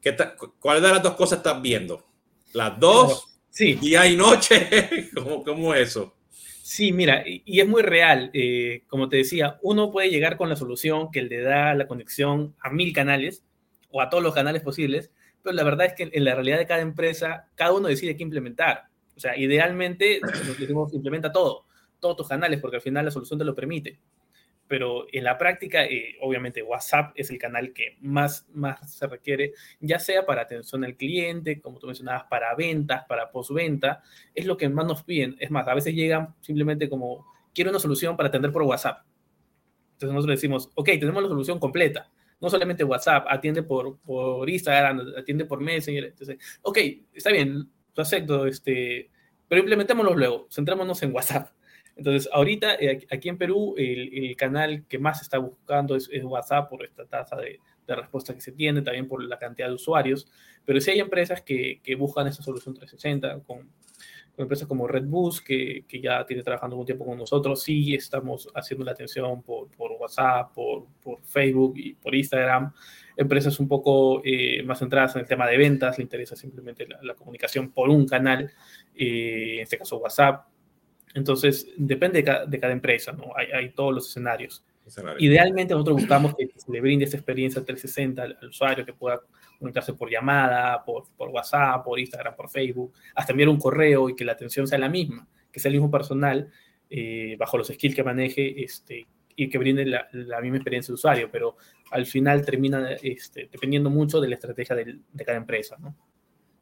[0.00, 0.16] ¿Qué
[0.58, 2.06] ¿Cuál de las dos cosas estás viendo?
[2.54, 3.26] ¿Las dos?
[3.50, 3.74] Sí.
[3.74, 5.10] ¿Día y noche?
[5.14, 6.16] ¿Cómo, cómo es eso?
[6.62, 8.30] Sí, mira, y, es muy real.
[8.32, 12.54] Eh, como te decía, uno puede llegar con la solución que le da la conexión
[12.60, 13.44] a mil canales
[13.90, 15.10] o a todos los canales posibles,
[15.42, 18.22] pero la verdad es que en la realidad de cada empresa, cada uno decide qué
[18.22, 18.84] implementar.
[19.16, 20.20] O sea, idealmente,
[20.92, 21.66] implementa todo
[22.00, 23.98] todos tus canales, porque al final la solución te lo permite.
[24.66, 29.52] Pero en la práctica, eh, obviamente, WhatsApp es el canal que más, más se requiere,
[29.80, 34.02] ya sea para atención al cliente, como tú mencionabas, para ventas, para postventa,
[34.34, 35.36] es lo que más nos piden.
[35.40, 39.04] Es más, a veces llegan simplemente como, quiero una solución para atender por WhatsApp.
[39.94, 42.08] Entonces nosotros decimos, ok, tenemos la solución completa.
[42.40, 46.04] No solamente WhatsApp, atiende por, por Instagram, atiende por Messenger.
[46.04, 46.78] Entonces, ok,
[47.12, 49.10] está bien, acepto, este,
[49.48, 51.50] pero implementémoslo luego, centrémonos en WhatsApp.
[52.00, 56.82] Entonces, ahorita eh, aquí en Perú, el, canal que más está buscando es, WhatsApp por
[56.82, 60.30] esta tasa de, respuesta que se tiene, también por la cantidad de usuarios,
[60.64, 63.68] pero sí hay empresas que, buscan esa solución 360 con,
[64.38, 68.86] empresas como Redbus, que, que, ya tiene trabajando un tiempo con nosotros, sí estamos haciendo
[68.86, 70.86] la atención por, WhatsApp, por,
[71.24, 72.72] Facebook y por Instagram.
[73.14, 77.14] Empresas un poco eh, más centradas en el tema de ventas, le interesa simplemente la,
[77.14, 78.50] comunicación por un canal,
[78.94, 80.49] eh, en este caso WhatsApp.
[81.14, 83.32] Entonces, depende de cada, empresa, ¿no?
[83.36, 84.64] Hay, todos los escenarios.
[85.18, 89.20] Idealmente nosotros buscamos que se le brinde esa experiencia 360 al, usuario, que pueda
[89.58, 94.24] comunicarse por llamada, por, WhatsApp, por Instagram, por Facebook, hasta enviar un correo y que
[94.24, 96.50] la atención sea la misma, que sea el mismo personal,
[96.88, 101.28] eh, bajo los skills que maneje este, y que brinde la, misma experiencia de usuario,
[101.30, 101.56] pero
[101.90, 105.96] al final termina este, dependiendo mucho de la estrategia de cada empresa, ¿no?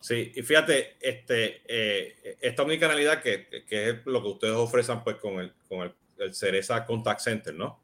[0.00, 5.16] Sí, y fíjate, este, eh, esta omnicanalidad que, que, es lo que ustedes ofrecen pues
[5.16, 7.82] con el, con el, el Cereza Contact Center, ¿no?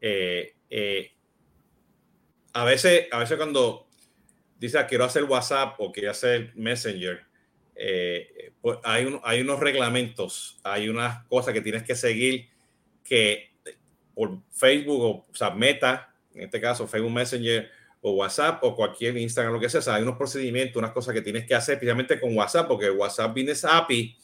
[0.00, 1.12] Eh, eh,
[2.52, 3.88] a, veces, a veces cuando
[4.58, 7.26] dice ah, quiero hacer WhatsApp o quiero hacer Messenger,
[8.60, 12.48] pues hay, hay unos reglamentos, hay unas cosas que tienes que seguir
[13.02, 13.50] que
[14.14, 17.70] por Facebook o, o sea, Meta, en este caso Facebook Messenger,
[18.02, 19.94] o WhatsApp o cualquier Instagram, lo que sea.
[19.94, 23.64] hay unos procedimientos, unas cosas que tienes que hacer, especialmente con WhatsApp, porque WhatsApp Business
[23.64, 24.16] API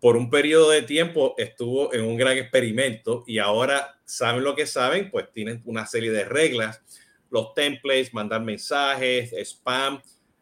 [0.00, 4.66] por un periodo de tiempo estuvo en un gran experimento y ahora saben lo que
[4.66, 6.82] saben, pues tienen una serie de reglas,
[7.30, 10.00] los templates, mandar mensajes, spam,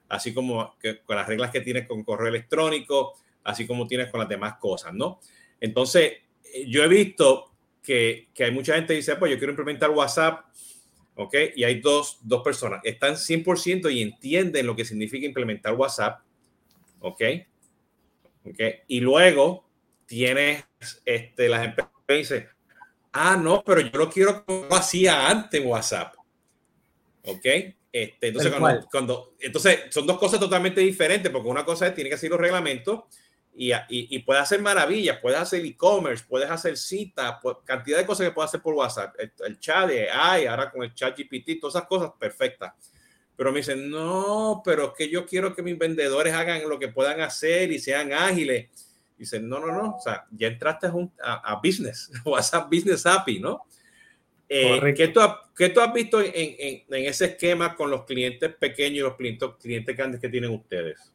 [0.09, 4.29] así como con las reglas que tienes con correo electrónico, así como tienes con las
[4.29, 5.21] demás cosas, ¿no?
[5.61, 6.13] Entonces,
[6.67, 10.47] yo he visto que, que hay mucha gente que dice, pues yo quiero implementar WhatsApp,
[11.17, 11.35] ¿ok?
[11.57, 16.21] Y hay dos, dos personas, están 100% y entienden lo que significa implementar WhatsApp,
[17.01, 17.23] ¿ok?
[18.45, 18.61] ¿ok?
[18.89, 19.69] Y luego
[20.07, 20.65] tienes
[21.05, 22.49] este, las empresas que dicen,
[23.13, 26.15] ah, no, pero yo lo quiero como hacía antes en WhatsApp,
[27.25, 27.47] ¿ok?
[27.93, 32.11] Este, entonces, cuando, cuando, entonces, son dos cosas totalmente diferentes, porque una cosa es, tiene
[32.11, 33.05] que ser los reglamentos
[33.57, 38.27] y, y, y puedes hacer maravillas, puedes hacer e-commerce, puedes hacer citas, cantidad de cosas
[38.27, 41.77] que puedes hacer por WhatsApp, el, chat de AI, ahora con el chat GPT, todas
[41.77, 42.73] esas cosas perfectas.
[43.37, 46.89] Pero me dicen, no, pero es que yo quiero que mis vendedores hagan lo que
[46.89, 48.69] puedan hacer y sean ágiles.
[49.17, 50.89] Dicen, no, no, no, o sea, ya entraste
[51.23, 53.67] a, a, business, WhatsApp Business API, ¿no?
[54.49, 55.21] Eh, ¿qué, tú,
[55.57, 59.17] ¿qué, tú, has visto en, en, en, ese esquema con los clientes pequeños y los
[59.17, 61.14] clientes, clientes grandes que tienen ustedes?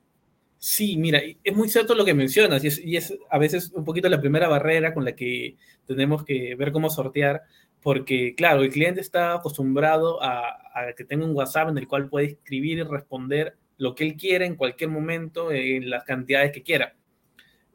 [0.59, 3.85] Sí, mira, es muy cierto lo que mencionas y es, y es, a veces un
[3.85, 5.55] poquito la primera barrera con la que
[5.87, 7.43] tenemos que ver cómo sortear,
[7.81, 12.09] porque claro, el cliente está acostumbrado a, a que tenga un WhatsApp en el cual
[12.09, 16.61] puede escribir y responder lo que él quiera en cualquier momento, en las cantidades que
[16.61, 16.93] quiera.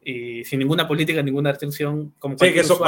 [0.03, 2.13] Y sin ninguna política, ninguna restricción.
[2.19, 2.79] Como sí, que eso,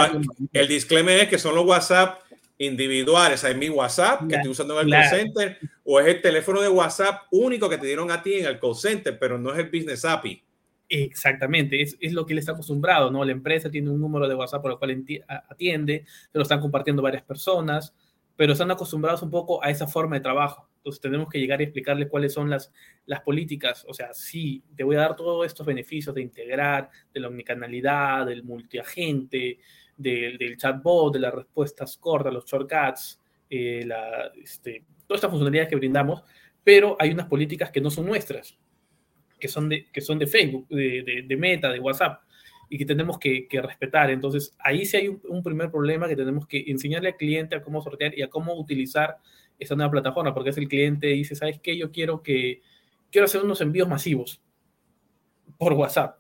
[0.53, 2.19] el disclaimer es que son los WhatsApp
[2.57, 6.61] individuales, hay mi WhatsApp que estoy usando en el call center, o es el teléfono
[6.61, 9.59] de WhatsApp único que te dieron a ti en el call center, pero no es
[9.59, 10.43] el Business API.
[10.89, 13.23] Exactamente, es, es, lo que él está acostumbrado, ¿no?
[13.23, 15.03] La empresa tiene un número de WhatsApp por el cual
[15.49, 17.93] atiende, se lo están compartiendo varias personas,
[18.37, 20.69] pero están acostumbrados un poco a esa forma de trabajo.
[20.77, 22.71] Entonces tenemos que llegar y explicarle cuáles son las,
[23.05, 23.83] las políticas.
[23.89, 28.25] O sea, sí, te voy a dar todos estos beneficios de integrar, de la omnicanalidad,
[28.25, 29.59] del multiagente,
[29.97, 33.87] del, chatbot, de las respuestas cortas, los shortcuts, eh,
[34.41, 36.23] este, todas estas funcionalidades que brindamos,
[36.63, 38.57] pero hay unas políticas que no son nuestras,
[39.39, 42.21] que son de, que son de Facebook, de, Meta, de WhatsApp,
[42.69, 44.09] y que tenemos que, que respetar.
[44.11, 47.61] Entonces, ahí sí hay un, un, primer problema que tenemos que enseñarle al cliente a
[47.61, 49.17] cómo sortear y a cómo utilizar
[49.57, 51.77] esa nueva plataforma, porque es el cliente dice, ¿sabes qué?
[51.77, 52.61] Yo quiero que,
[53.11, 54.41] quiero hacer unos envíos masivos
[55.57, 56.19] por WhatsApp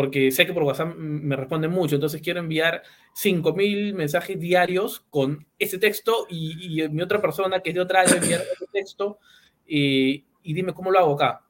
[0.00, 2.82] porque sé que por WhatsApp me responden mucho, entonces quiero enviar
[3.14, 8.00] 5.000 mensajes diarios con ese texto y, y, mi otra persona que es de otra
[8.00, 9.18] área enviar ese texto
[9.66, 11.44] y, y dime cómo lo hago acá.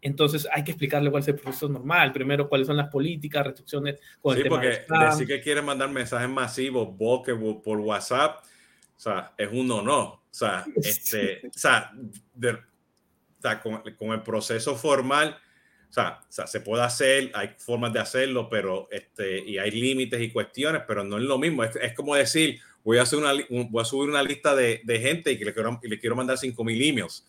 [0.00, 2.14] Entonces hay que explicarle cuál es el proceso normal.
[2.14, 5.60] Primero, cuáles son las políticas, restricciones con sí, el tema porque de decir que quiere
[5.60, 7.28] mandar mensajes masivos, bulk
[7.62, 10.02] por WhatsApp, o sea, es un no, no.
[10.02, 11.92] O sea, este, o sea,
[12.32, 12.58] de, o
[13.38, 15.36] sea con, con el proceso formal,
[15.88, 19.70] o sea, o sea, se puede hacer, hay formas de hacerlo, pero este, y hay
[19.70, 21.64] límites y cuestiones, pero no es lo mismo.
[21.64, 23.32] Es, es como decir, voy a, hacer una,
[23.70, 26.16] voy a subir una lista de, de gente y que le quiero, y le quiero
[26.16, 27.26] mandar 5000 emails.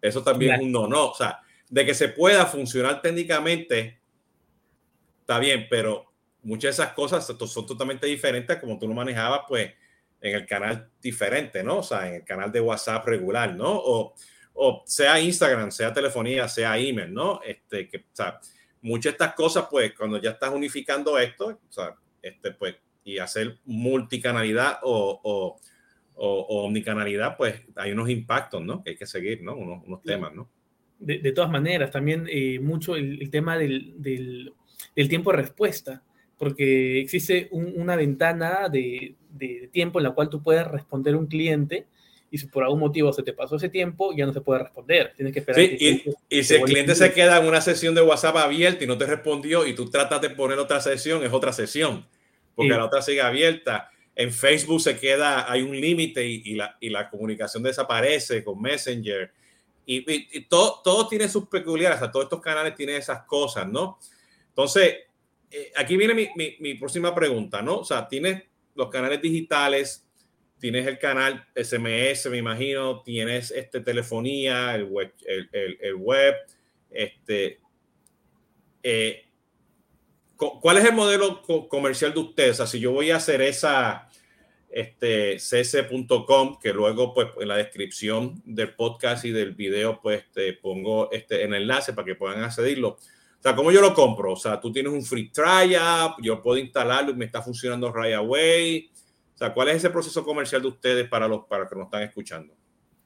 [0.00, 0.56] Eso también yeah.
[0.56, 1.08] es un no, no.
[1.08, 4.00] O sea, de que se pueda funcionar técnicamente,
[5.20, 9.72] está bien, pero muchas de esas cosas son totalmente diferentes como tú lo manejabas, pues,
[10.20, 11.78] en el canal diferente, ¿no?
[11.78, 13.70] O sea, en el canal de WhatsApp regular, ¿no?
[13.70, 14.14] O,
[14.56, 17.40] o sea Instagram, sea telefonía, sea email, ¿no?
[17.44, 18.40] Este, que, o sea,
[18.80, 23.18] muchas de estas cosas, pues, cuando ya estás unificando esto, o sea, este, pues, y
[23.18, 25.60] hacer multicanalidad o, o,
[26.14, 28.82] o, o omnicanalidad, pues, hay unos impactos, ¿no?
[28.82, 29.54] Que hay que seguir, ¿no?
[29.56, 30.48] Unos, unos temas, ¿no?
[30.98, 34.54] De, de, todas maneras, también eh, mucho el, el tema del, del,
[34.94, 36.02] del, tiempo de respuesta,
[36.38, 41.18] porque existe un, una ventana de, de, tiempo en la cual tú puedes responder a
[41.18, 41.86] un cliente
[42.36, 45.14] y si por algún motivo se te pasó ese tiempo, ya no se puede responder.
[45.16, 45.60] Tienes que esperar.
[45.62, 45.84] Sí, que
[46.28, 48.98] y, y si el cliente se queda en una sesión de WhatsApp abierta y no
[48.98, 52.06] te respondió y tú tratas de poner otra sesión, es otra sesión,
[52.54, 52.76] porque sí.
[52.76, 53.90] la otra sigue abierta.
[54.14, 58.60] En Facebook se queda, hay un límite y, y, la, y la comunicación desaparece con
[58.60, 59.32] Messenger.
[59.86, 63.98] Y, todo, todo tiene sus peculiares, o sea, todos estos canales tienen esas cosas, ¿no?
[64.48, 64.96] Entonces,
[65.50, 67.78] eh, aquí viene mi, mi, mi, próxima pregunta, ¿no?
[67.78, 68.42] O sea, tienes
[68.74, 70.05] los canales digitales,
[70.58, 76.34] tienes el canal SMS, me imagino, tienes este, telefonía, el web, el, web
[76.90, 77.60] este,
[78.82, 79.26] eh,
[80.36, 82.52] ¿cuál es el modelo co comercial de ustedes?
[82.52, 84.08] O sea, si yo voy a hacer esa
[84.70, 90.52] este, cc.com, que luego pues en la descripción del podcast y del video pues te
[90.54, 92.90] pongo este, en enlace para que puedan accederlo.
[92.90, 94.32] O sea, ¿cómo yo lo compro?
[94.32, 98.14] O sea, tú tienes un free trial, yo puedo instalarlo y me está funcionando right
[98.14, 98.90] away.
[99.36, 102.02] O sea, ¿cuál es ese proceso comercial de ustedes para los para que nos están
[102.02, 102.54] escuchando?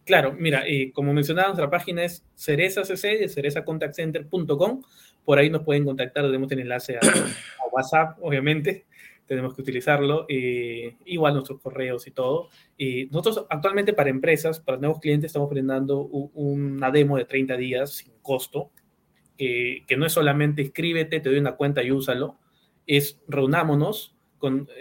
[0.04, 4.82] Claro, mira, y como mencionaba, nuestra página es cerezacc, de cerezacontactcenter.com.
[5.24, 7.00] Por ahí nos pueden contactar, tenemos el enlace a,
[7.72, 8.86] WhatsApp, obviamente
[9.26, 12.48] tenemos que utilizarlo, eh, igual nuestros correos y todo.
[12.76, 17.56] Y nosotros actualmente para empresas, para nuevos clientes, estamos brindando un, una demo de 30
[17.56, 18.70] días sin costo,
[19.36, 22.38] eh, que no es solamente escríbete, te doy una cuenta y úsalo,
[22.86, 24.16] es reunámonos,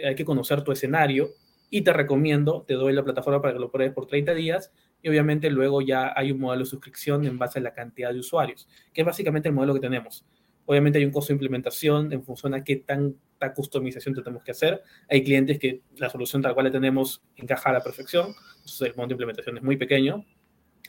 [0.04, 1.30] hay que conocer tu escenario
[1.70, 5.08] y te recomiendo, te doy la plataforma para que lo pruebes por 30 días y
[5.08, 8.68] obviamente luego ya hay un modelo de suscripción en base a la cantidad de usuarios,
[8.92, 10.26] que es básicamente el modelo que tenemos.
[10.66, 14.82] Obviamente hay un costo de implementación en función a qué tanta customización tenemos que hacer.
[15.08, 18.94] Hay clientes que la solución tal cual la tenemos encaja a la perfección, entonces el
[18.94, 20.24] monto de implementación es muy pequeño.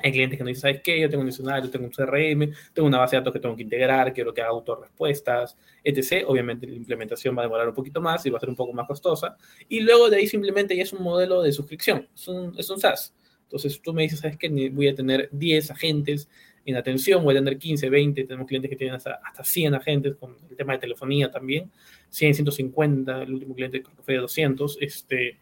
[0.03, 0.99] Hay clientes que nos dicen, ¿sabes qué?
[0.99, 3.63] Yo tengo un diccionario, tengo un CRM, tengo una base de datos que tengo que
[3.63, 6.25] integrar, quiero que haga autorrespuestas, etc.
[6.27, 8.73] Obviamente la implementación va a demorar un poquito más y va a ser un poco
[8.73, 9.37] más costosa.
[9.67, 12.79] Y luego de ahí simplemente ya es un modelo de suscripción, es un, es un
[12.79, 13.13] SaaS.
[13.43, 14.69] Entonces tú me dices, ¿sabes qué?
[14.71, 16.29] Voy a tener 10 agentes
[16.65, 20.15] en atención, voy a tener 15, 20, tenemos clientes que tienen hasta, hasta 100 agentes
[20.15, 21.71] con el tema de telefonía también,
[22.09, 24.77] 100, 150, el último cliente creo que fue de 200.
[24.79, 25.39] Este,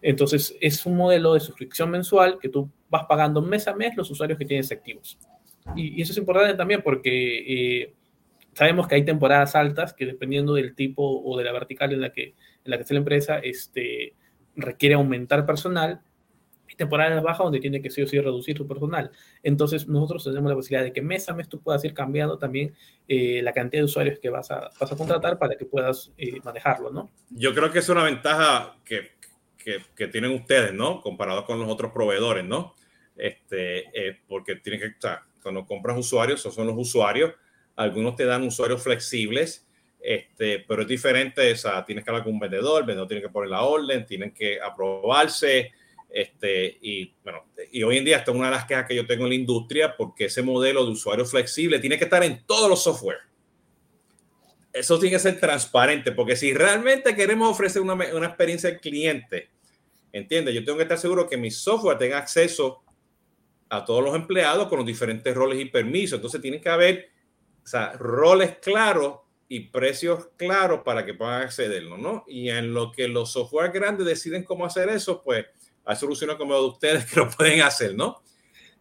[0.00, 4.10] entonces es un modelo de suscripción mensual que tú vas pagando mes a mes los
[4.10, 5.18] usuarios que tienes activos.
[5.74, 7.94] Y, eso es importante también porque eh,
[8.52, 12.12] sabemos que hay temporadas altas que dependiendo del tipo o de la vertical en la
[12.12, 12.34] que,
[12.64, 14.14] en la que está la empresa, este,
[14.54, 16.02] requiere aumentar personal
[16.76, 19.10] temporadas bajas donde tiene que sí o sí reducir su personal.
[19.42, 22.74] Entonces, nosotros tenemos la posibilidad de que mes a mes tú puedas ir cambiando también
[23.08, 26.40] eh, la cantidad de usuarios que vas a, vas a contratar para que puedas eh,
[26.44, 27.10] manejarlo, ¿no?
[27.30, 29.12] Yo creo que es una ventaja que,
[29.56, 31.00] que, que, tienen ustedes, ¿no?
[31.00, 32.74] Comparado con los otros proveedores, ¿no?
[33.22, 35.10] Este, eh, porque tienen que, o
[35.40, 37.32] cuando compras usuarios, esos son los usuarios,
[37.76, 39.64] algunos te dan usuarios flexibles,
[40.00, 43.22] este, pero es diferente, o sea, tienes que hablar con un vendedor, el vendedor tiene
[43.22, 45.70] que poner la orden, tienen que aprobarse,
[46.10, 49.06] este, y bueno, y hoy en día esta es una de las quejas que yo
[49.06, 52.68] tengo en la industria porque ese modelo de usuario flexible tiene que estar en todos
[52.68, 53.18] los software.
[54.72, 59.48] Eso tiene que ser transparente porque si realmente queremos ofrecer una, una experiencia al cliente,
[60.12, 62.81] entiende, yo tengo que estar seguro que mi software tenga acceso
[63.72, 66.16] a todos los empleados con los diferentes roles y permisos.
[66.18, 67.08] Entonces tiene que haber
[67.64, 72.24] o sea, roles claros y precios claros para que puedan accederlo, ¿no?
[72.28, 75.46] Y en lo que los software grandes deciden cómo hacer eso, pues
[75.86, 78.22] hay soluciones como de ustedes que lo pueden hacer, ¿no?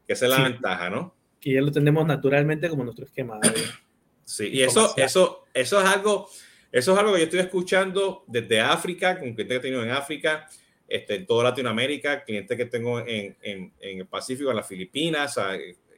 [0.06, 1.16] Que esa es la ventaja, ¿no?
[1.40, 3.40] Que ya lo tenemos naturalmente como nuestro esquema.
[4.26, 6.30] sí, y eso, eso, eso es algo,
[6.70, 9.92] eso es algo que yo estoy escuchando desde África, con clientes que he tenido en
[9.92, 10.50] África,
[10.92, 15.38] este, en toda Latinoamérica, clientes que tengo en, en, en el Pacífico, en las Filipinas,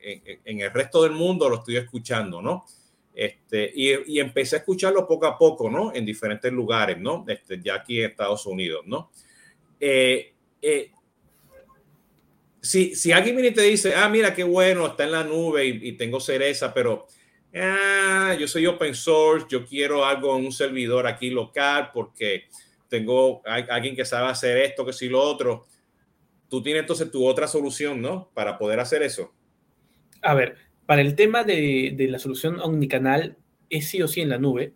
[0.01, 2.65] en, en, el resto del mundo lo estoy escuchando, ¿no?
[3.13, 5.93] Este, y, y, empecé a escucharlo poco a poco, ¿no?
[5.93, 7.25] En diferentes lugares, ¿no?
[7.27, 9.11] Este, ya aquí en Estados Unidos, ¿no?
[9.79, 10.91] Eh, eh,
[12.61, 15.65] si, si alguien viene y te dice, ah, mira qué bueno, está en la nube
[15.65, 17.07] y, tengo cereza, pero
[17.55, 22.45] ah, yo soy open source, yo quiero algo en un servidor aquí local porque
[22.93, 25.65] tengo alguien que sabe hacer esto, que si lo otro.
[26.47, 28.29] Tú tienes entonces tu otra solución, ¿no?
[28.35, 29.33] Para poder hacer eso.
[30.21, 33.35] A ver, para el tema de, de la solución omnicanal,
[33.67, 34.75] es sí o sí en la nube,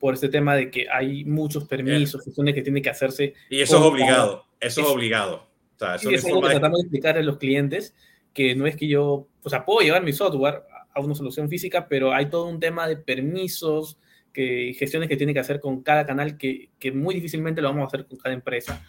[0.00, 3.34] por este tema de que hay muchos permisos, funciones que tienen que hacerse.
[3.48, 5.48] Y eso es obligado, eso es, obligado.
[5.76, 7.94] O sea, eso es algo que tratamos de explicar a los clientes,
[8.34, 11.86] que no es que yo, o sea, puedo llevar mi software a una solución física,
[11.86, 13.98] pero hay todo un tema de permisos,
[14.36, 17.86] que, gestiones que tiene que hacer con cada canal que, muy difícilmente lo vamos a
[17.86, 18.86] hacer con cada empresa.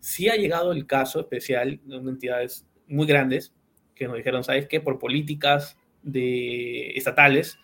[0.00, 3.54] Sí ha llegado el caso especial de entidades muy grandes
[3.94, 4.80] que nos dijeron, ¿sabes qué?
[4.80, 7.58] Por políticas de estatales,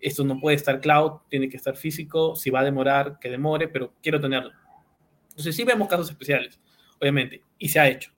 [0.00, 3.68] esto no puede estar cloud, tiene que estar físico, si va a demorar, que demore,
[3.68, 4.50] pero quiero tenerlo.
[5.30, 6.60] Entonces sí vemos casos especiales
[7.02, 8.12] obviamente, y se ha hecho.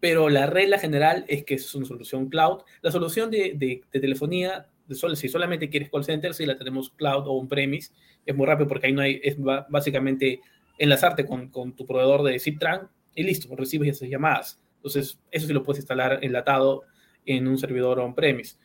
[0.00, 2.62] Pero la regla general es que es una solución cloud.
[2.80, 7.92] La solución de, telefonía, si solamente quieres call center, si la tenemos cloud o on-premise,
[8.24, 9.36] es muy rápido porque ahí no hay, es
[9.68, 10.40] básicamente
[10.78, 14.60] enlazarte con, con tu proveedor de ZipTran y listo, recibes esas llamadas.
[14.76, 16.82] Entonces, eso sí lo puedes instalar enlatado
[17.24, 18.56] en un servidor on-premise.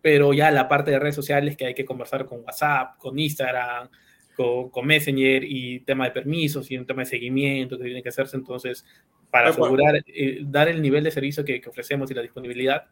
[0.00, 3.88] Pero ya la parte de redes sociales que hay que conversar con WhatsApp, con Instagram,
[4.34, 8.36] con, Messenger y tema de permisos y un tema de seguimiento que tiene que hacerse.
[8.36, 8.84] Entonces,
[9.30, 12.84] para asegurar, eh, dar el nivel de servicio que, ofrecemos y la disponibilidad,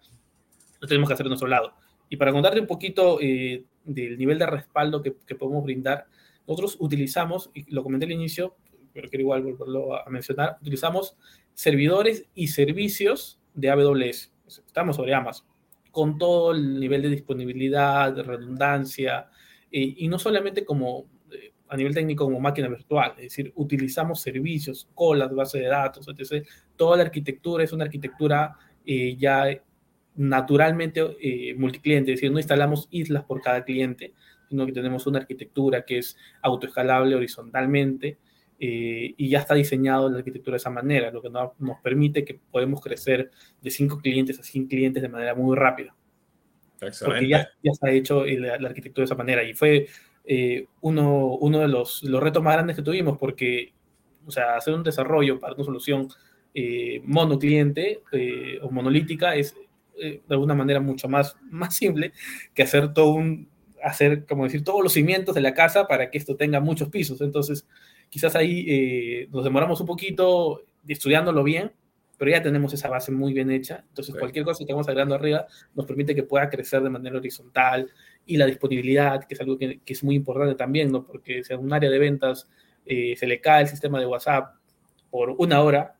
[0.80, 1.74] lo tenemos que hacer de nuestro lado.
[2.10, 6.06] Y para contarte un poquito eh, del nivel de respaldo que, podemos brindar,
[6.46, 8.56] nosotros utilizamos, y lo comenté al inicio,
[8.92, 11.16] pero quiero igual volverlo a mencionar, utilizamos
[11.54, 14.32] servidores y servicios de AWS.
[14.46, 15.46] Estamos sobre Amazon,
[15.92, 19.30] con todo el nivel de disponibilidad, de redundancia,
[19.70, 21.06] eh, y no solamente como
[21.70, 26.44] a nivel técnico como máquina virtual, es decir, utilizamos servicios, colas, base de datos, etc.
[26.74, 29.44] Toda la arquitectura es una arquitectura eh, ya
[30.16, 34.12] naturalmente eh, multicliente, es decir, no instalamos islas por cada cliente,
[34.48, 38.18] sino que tenemos una arquitectura que es autoescalable horizontalmente
[38.58, 41.52] eh, y ya está diseñado la arquitectura de esa manera, lo que nos,
[41.82, 43.30] permite que podemos crecer
[43.62, 45.94] de 5 clientes a 100 clientes de manera muy rápida.
[46.80, 47.04] Excelente.
[47.04, 49.86] Porque ya, ya está hecho la, la arquitectura de esa manera y fue
[50.24, 53.72] eh, uno, uno de los, los, retos más grandes que tuvimos, porque
[54.26, 56.08] O sea, hacer un desarrollo para una solución
[56.54, 59.56] eh, monocliente eh, o monolítica es
[60.00, 62.12] eh, de alguna manera mucho más, más simple
[62.54, 63.48] que hacer todo un,
[63.82, 67.20] hacer, como decir, todos los cimientos de la casa para que esto tenga muchos pisos.
[67.20, 67.66] Entonces,
[68.08, 71.72] quizás ahí eh, nos demoramos un poquito estudiándolo bien,
[72.18, 73.84] pero ya tenemos esa base muy bien hecha.
[73.88, 77.90] Entonces, cualquier cosa que estamos agregando arriba nos permite que pueda crecer de manera horizontal
[78.26, 81.06] y la disponibilidad, que es algo que, que es muy importante también, ¿no?
[81.06, 82.46] Porque si a un área de ventas
[82.84, 84.54] eh, se le cae el sistema de WhatsApp
[85.10, 85.96] por una hora,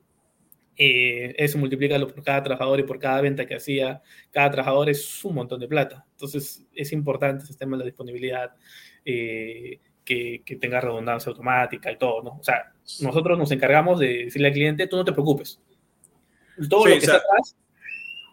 [0.77, 5.25] eh, eso multiplícalo por cada trabajador y por cada venta que hacía, cada trabajador es
[5.25, 6.07] un montón de plata.
[6.13, 8.53] Entonces es importante ese tema de la disponibilidad,
[9.05, 12.31] eh, que, que, tenga redundancia automática y todo, ¿no?
[12.39, 15.61] O sea, nosotros nos encargamos de decirle al cliente, tú no te preocupes.
[16.69, 17.57] Todo lo que está atrás,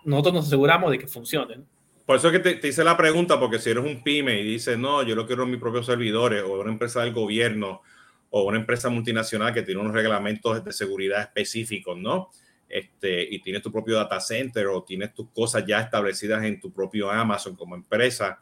[0.05, 1.57] nosotros nos aseguramos de que funcione.
[1.57, 1.65] ¿no?
[2.05, 4.43] Por eso es que te, te, hice la pregunta, porque si eres un pyme y
[4.43, 7.81] dices, no, yo lo quiero en mis propios servidores o una empresa del gobierno,
[8.29, 12.29] o una empresa multinacional que tiene unos reglamentos de seguridad específicos, ¿no?
[12.69, 16.71] Este, y tienes tu propio data center o tienes tus cosas ya establecidas en tu
[16.73, 18.39] propio Amazon como empresa,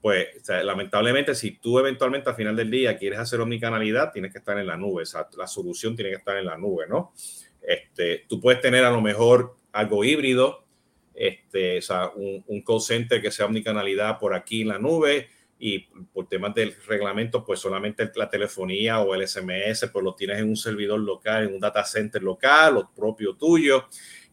[0.00, 4.30] pues o sea, lamentablemente si tú eventualmente al final del día quieres hacer omnicanalidad, tienes
[4.30, 6.86] que estar en la nube, o sea, la solución tiene que estar en la nube,
[6.88, 7.12] ¿no?
[7.60, 10.64] Este, tú puedes tener a lo mejor algo híbrido,
[11.12, 15.28] este, o sea, un, un call center que sea omnicanalidad por aquí en la nube,
[15.58, 15.78] y
[16.12, 20.50] por temas del reglamento, pues solamente la telefonía o el SMS, pues lo tienes en
[20.50, 23.86] un servidor local, en un data center local o propio tuyo.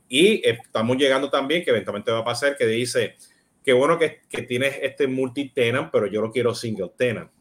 [0.10, 3.16] Y estamos llegando también, que eventualmente va a pasar, que dice,
[3.64, 7.32] qué bueno que, que tienes este multi-tenant, pero yo lo quiero single tenant.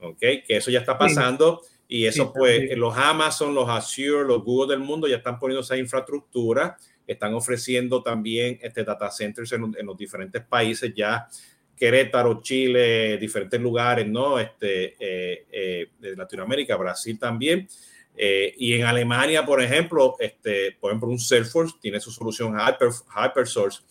[0.00, 0.18] ¿Ok?
[0.18, 1.60] Que eso ya está pasando.
[1.62, 1.70] Sí.
[1.86, 2.76] Y eso, sí, pues, sí.
[2.76, 8.02] los Amazon, los Azure, los Google del mundo ya están poniendo esa infraestructura, están ofreciendo
[8.02, 11.28] también este data centers en, en los diferentes países ya
[11.76, 14.38] Querétaro, Chile, diferentes lugares, ¿no?
[14.38, 17.68] Este, eh, eh, de Latinoamérica, Brasil también.
[18.16, 22.90] Eh, y en Alemania, por ejemplo, este, por ejemplo, un Salesforce tiene su solución Hyper,
[23.14, 23.82] HyperSource,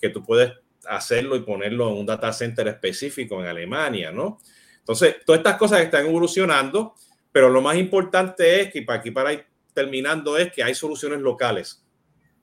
[0.00, 0.52] que tú puedes
[0.86, 4.38] hacerlo y ponerlo en un data center específico en Alemania, ¿no?
[4.78, 6.94] Entonces, todas estas cosas están evolucionando,
[7.30, 11.20] pero lo más importante es que para aquí para ir terminando es que hay soluciones
[11.20, 11.84] locales.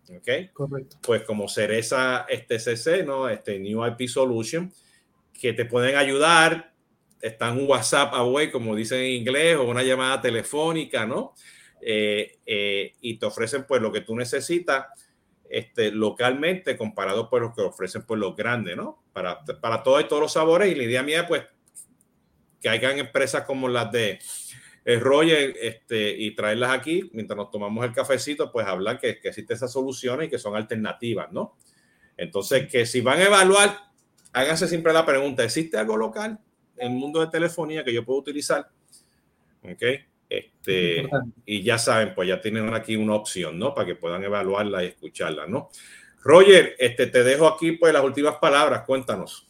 [0.10, 0.52] ¿Ok?
[0.54, 0.98] Correcto.
[1.02, 3.30] Pues como Cereza este CC, ¿no?
[3.30, 4.74] Este New IP Solution,
[5.40, 6.74] que te pueden ayudar.
[7.22, 11.34] Está en un WhatsApp away, como dicen en inglés, o una llamada telefónica, ¿no?
[11.82, 14.88] Eh, eh, y te ofrecen pues lo que tú necesitas
[15.50, 19.04] este, localmente comparado por lo que ofrecen pues los grandes, ¿no?
[19.14, 20.72] Para, para todos, todos los sabores.
[20.72, 21.44] Y la idea mía, pues,
[22.62, 24.20] que hayan empresas como las de
[24.86, 29.30] eh, Roger este, y traerlas aquí mientras nos tomamos el cafecito, pues hablar que, que
[29.30, 31.58] existen esas soluciones y que son alternativas, ¿no?
[32.18, 33.89] Entonces, que si van a evaluar
[34.34, 36.40] háganse siempre la pregunta, ¿existe algo local
[36.78, 38.70] en el mundo de telefonía que yo puedo utilizar?
[39.64, 39.84] ¿Ok?
[40.30, 41.10] Este,
[41.46, 43.74] y ya saben, pues ya tienen aquí una opción, ¿no?
[43.74, 45.70] Para que puedan evaluarla y escucharla, ¿no?
[46.22, 49.48] Roger, este, te dejo aquí pues las últimas palabras, cuéntanos.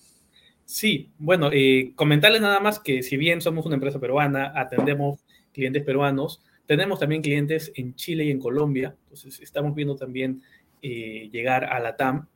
[0.64, 5.20] Sí, bueno, eh, comentarles nada más que si bien somos una empresa peruana, atendemos
[5.52, 10.44] clientes peruanos, tenemos también clientes en Chile y en Colombia, entonces estamos viendo también
[10.82, 12.28] eh, llegar a la TAM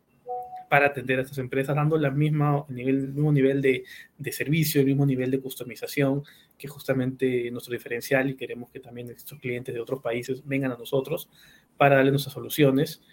[0.74, 3.84] para atender a estas empresas, dando la misma nivel, el mismo nivel de,
[4.32, 6.24] servicio, el mismo nivel de customización,
[6.57, 10.76] que justamente nuestro diferencial y queremos que también estos clientes de otros países vengan a
[10.76, 11.30] nosotros
[11.78, 13.03] para darle nuestras soluciones.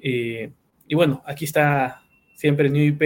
[0.00, 0.50] Eh,
[0.88, 2.00] y bueno, aquí está
[2.32, 3.02] siempre New IP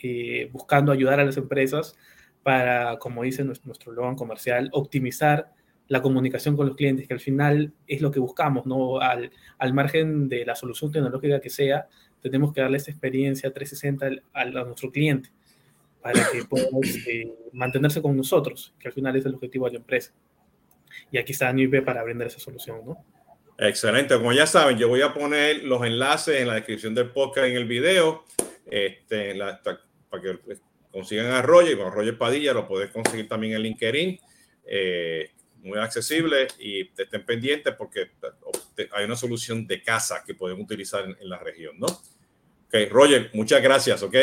[0.00, 1.96] eh, buscando ayudar a las empresas
[2.44, 5.52] para, como dice nuestro, nuestro comercial, optimizar
[5.88, 9.00] la comunicación con los clientes, que al final es lo que buscamos, ¿no?
[9.00, 11.88] Al, al margen de la solución tecnológica que sea,
[12.20, 15.30] tenemos que darle esa experiencia 360 a, a nuestro cliente
[16.02, 16.66] para que pueda
[17.06, 20.12] eh, mantenerse con nosotros, que al final es el objetivo de la empresa.
[21.12, 23.04] Y aquí está NIP para brindar esa solución, ¿no?
[23.58, 24.14] Excelente.
[24.14, 27.56] Como ya saben, yo voy a poner los enlaces en la descripción del podcast en
[27.56, 28.24] el video,
[28.70, 30.38] este, la, para que
[30.90, 34.18] consigan a Roger, y con Roger Padilla lo puedes conseguir también en LinkedIn.
[34.64, 35.30] Eh,
[35.62, 38.10] muy accesible y estén pendientes porque
[38.92, 41.86] hay una solución de casa que pueden utilizar en, en, la región, ¿no?
[41.86, 44.16] Ok, Roger, muchas gracias, ¿ok?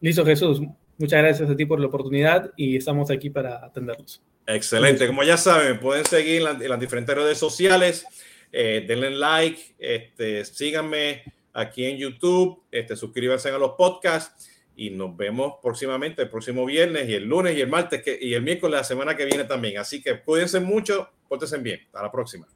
[0.00, 0.60] Listo, Jesús.
[0.98, 4.22] Muchas gracias a ti por la oportunidad y estamos aquí para atenderlos.
[4.46, 5.06] Excelente.
[5.06, 8.04] Como ya saben, pueden seguir en, la, en las diferentes redes sociales.
[8.52, 15.16] Eh, denle like, este, síganme aquí en YouTube, este, suscríbanse a los podcasts y nos
[15.16, 18.78] vemos próximamente el próximo viernes y el lunes y el martes que, y el miércoles
[18.78, 19.78] la semana que viene también.
[19.78, 21.80] Así que cuídense mucho, pórtense bien.
[21.86, 22.46] Hasta la próxima.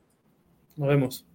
[0.76, 1.26] Nos vemos.